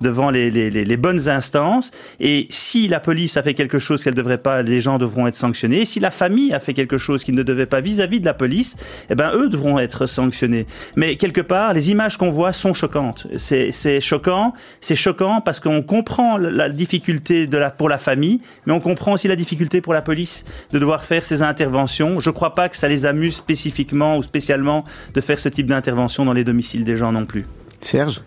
[0.00, 1.92] devant les, les, les, les bonnes instances.
[2.18, 5.26] Et si la police a fait quelque chose qu'elle ne devrait pas, les gens devront
[5.26, 5.82] être sanctionnés.
[5.82, 8.34] Et si la famille a fait quelque chose qu'ils ne devait pas vis-à-vis de la
[8.34, 8.76] police,
[9.08, 10.66] eh ben eux devront être sanctionnés.
[10.96, 13.26] Mais quelque part, les images qu'on voit sont choquantes.
[13.38, 19.12] C'est choquant, c'est choquant parce qu'on comprend la difficulté pour la famille, mais on comprend
[19.12, 22.18] aussi la difficulté pour la police de devoir faire ces interventions.
[22.18, 24.84] Je crois pas que ça les amuse spécifiquement ou spécialement
[25.14, 27.46] de faire ce type d'intervention dans les domiciles des gens non plus.
[27.80, 28.22] Serge?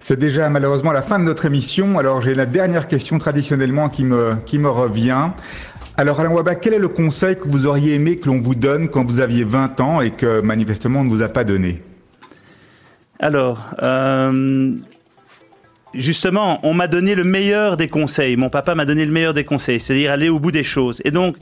[0.00, 1.98] C'est déjà malheureusement la fin de notre émission.
[1.98, 5.30] Alors j'ai la dernière question traditionnellement qui me, qui me revient.
[5.96, 8.88] Alors Alain Wabak, quel est le conseil que vous auriez aimé que l'on vous donne
[8.88, 11.82] quand vous aviez 20 ans et que manifestement on ne vous a pas donné?
[13.18, 14.72] Alors, euh,
[15.92, 18.36] justement, on m'a donné le meilleur des conseils.
[18.36, 21.02] Mon papa m'a donné le meilleur des conseils, c'est-à-dire aller au bout des choses.
[21.04, 21.36] Et donc,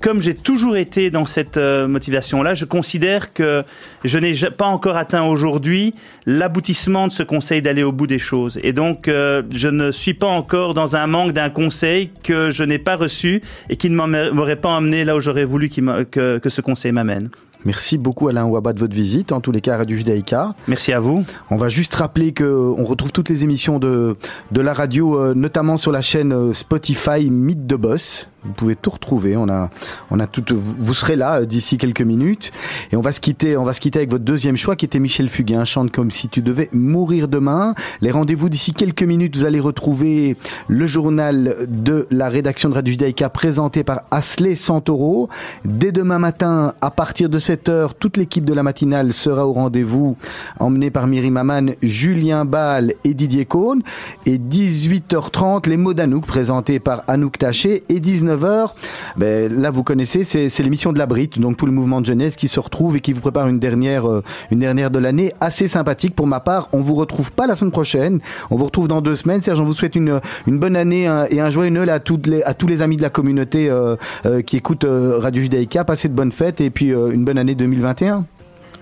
[0.00, 3.64] comme j'ai toujours été dans cette euh, motivation-là, je considère que
[4.04, 5.94] je n'ai pas encore atteint aujourd'hui
[6.26, 8.58] l'aboutissement de ce conseil d'aller au bout des choses.
[8.62, 12.64] Et donc, euh, je ne suis pas encore dans un manque d'un conseil que je
[12.64, 13.96] n'ai pas reçu et qui ne
[14.32, 17.30] m'aurait pas emmené là où j'aurais voulu que ce conseil m'amène.
[17.66, 20.54] Merci beaucoup Alain Ouaba de votre visite, en tous les cas à Radio Judaïka.
[20.68, 21.24] Merci à vous.
[21.50, 24.16] On va juste rappeler qu'on retrouve toutes les émissions de,
[24.52, 28.28] de la radio, euh, notamment sur la chaîne euh, Spotify Mythe de Boss.
[28.44, 29.36] Vous pouvez tout retrouver.
[29.36, 29.70] On a,
[30.12, 32.52] on a tout, vous serez là euh, d'ici quelques minutes.
[32.92, 35.00] Et on va se quitter, on va se quitter avec votre deuxième choix qui était
[35.00, 35.64] Michel Fugain.
[35.64, 37.74] Chante comme si tu devais mourir demain.
[38.00, 39.36] Les rendez-vous d'ici quelques minutes.
[39.36, 40.36] Vous allez retrouver
[40.68, 45.28] le journal de la rédaction de Radio Judaïka présenté par Asley Santoro.
[45.64, 49.52] Dès demain matin, à partir de cette 7h, toute l'équipe de la matinale sera au
[49.52, 50.16] rendez-vous,
[50.58, 53.82] emmenée par Myri Aman, Julien Ball et Didier Cohn.
[54.26, 57.84] Et 18h30, les mots d'Anouk, présentés par Anouk Taché.
[57.88, 58.72] Et 19h,
[59.16, 62.36] ben, là vous connaissez, c'est l'émission de la Brite, donc tout le mouvement de jeunesse
[62.36, 65.66] qui se retrouve et qui vous prépare une dernière, euh, une dernière de l'année assez
[65.66, 66.14] sympathique.
[66.14, 69.16] Pour ma part, on vous retrouve pas la semaine prochaine, on vous retrouve dans deux
[69.16, 69.40] semaines.
[69.40, 72.20] Serge, on vous souhaite une, bonne année hein, et un joyeux Noël à, tous
[72.66, 73.96] les amis de la communauté euh,
[74.26, 75.84] euh, qui écoutent Radio Judaïka.
[75.84, 77.45] Passez de bonnes fêtes et puis une bonne année.
[77.54, 78.24] 2021.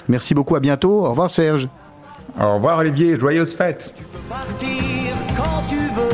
[0.08, 1.04] Merci beaucoup, à bientôt.
[1.06, 1.68] Au revoir Serge.
[2.40, 3.94] Au revoir Olivier, joyeuses fêtes
[4.28, 6.13] partir quand tu veux.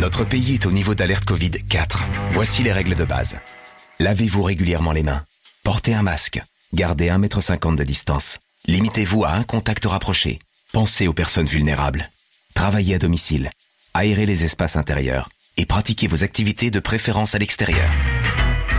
[0.00, 2.04] Notre pays est au niveau d'alerte Covid 4.
[2.30, 3.36] Voici les règles de base.
[3.98, 5.26] Lavez-vous régulièrement les mains.
[5.62, 6.40] Portez un masque.
[6.72, 8.38] Gardez 1,50 m de distance.
[8.66, 10.38] Limitez-vous à un contact rapproché.
[10.72, 12.08] Pensez aux personnes vulnérables.
[12.54, 13.50] Travaillez à domicile.
[13.92, 15.28] Aérez les espaces intérieurs.
[15.58, 17.90] Et pratiquez vos activités de préférence à l'extérieur.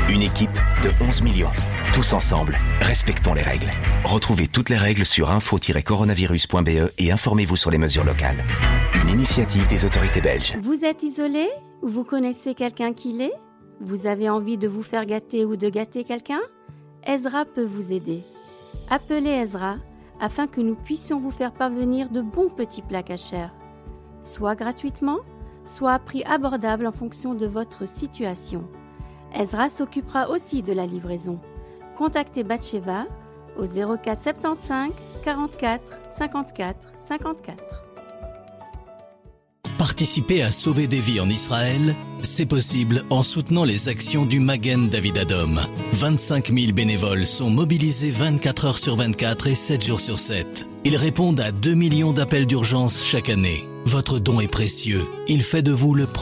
[0.09, 1.51] Une équipe de 11 millions.
[1.93, 3.71] Tous ensemble, respectons les règles.
[4.03, 8.43] Retrouvez toutes les règles sur info-coronavirus.be et informez-vous sur les mesures locales.
[9.01, 10.57] Une initiative des autorités belges.
[10.61, 11.47] Vous êtes isolé?
[11.81, 13.33] Vous connaissez quelqu'un qui l'est?
[13.79, 16.41] Vous avez envie de vous faire gâter ou de gâter quelqu'un?
[17.07, 18.23] Ezra peut vous aider.
[18.89, 19.77] Appelez Ezra
[20.19, 23.49] afin que nous puissions vous faire parvenir de bons petits plats cachers,
[24.23, 25.19] soit gratuitement,
[25.65, 28.67] soit à prix abordable en fonction de votre situation.
[29.37, 31.39] Ezra s'occupera aussi de la livraison.
[31.97, 33.05] Contactez Batcheva
[33.57, 34.91] au 04 75
[35.23, 35.81] 44
[36.17, 36.75] 54
[37.07, 37.81] 54.
[39.77, 44.89] Participer à sauver des vies en Israël, c'est possible en soutenant les actions du Magen
[44.89, 45.59] David Adom.
[45.93, 50.69] 25 000 bénévoles sont mobilisés 24 heures sur 24 et 7 jours sur 7.
[50.85, 53.67] Ils répondent à 2 millions d'appels d'urgence chaque année.
[53.85, 55.01] Votre don est précieux.
[55.27, 56.21] Il fait de vous le premier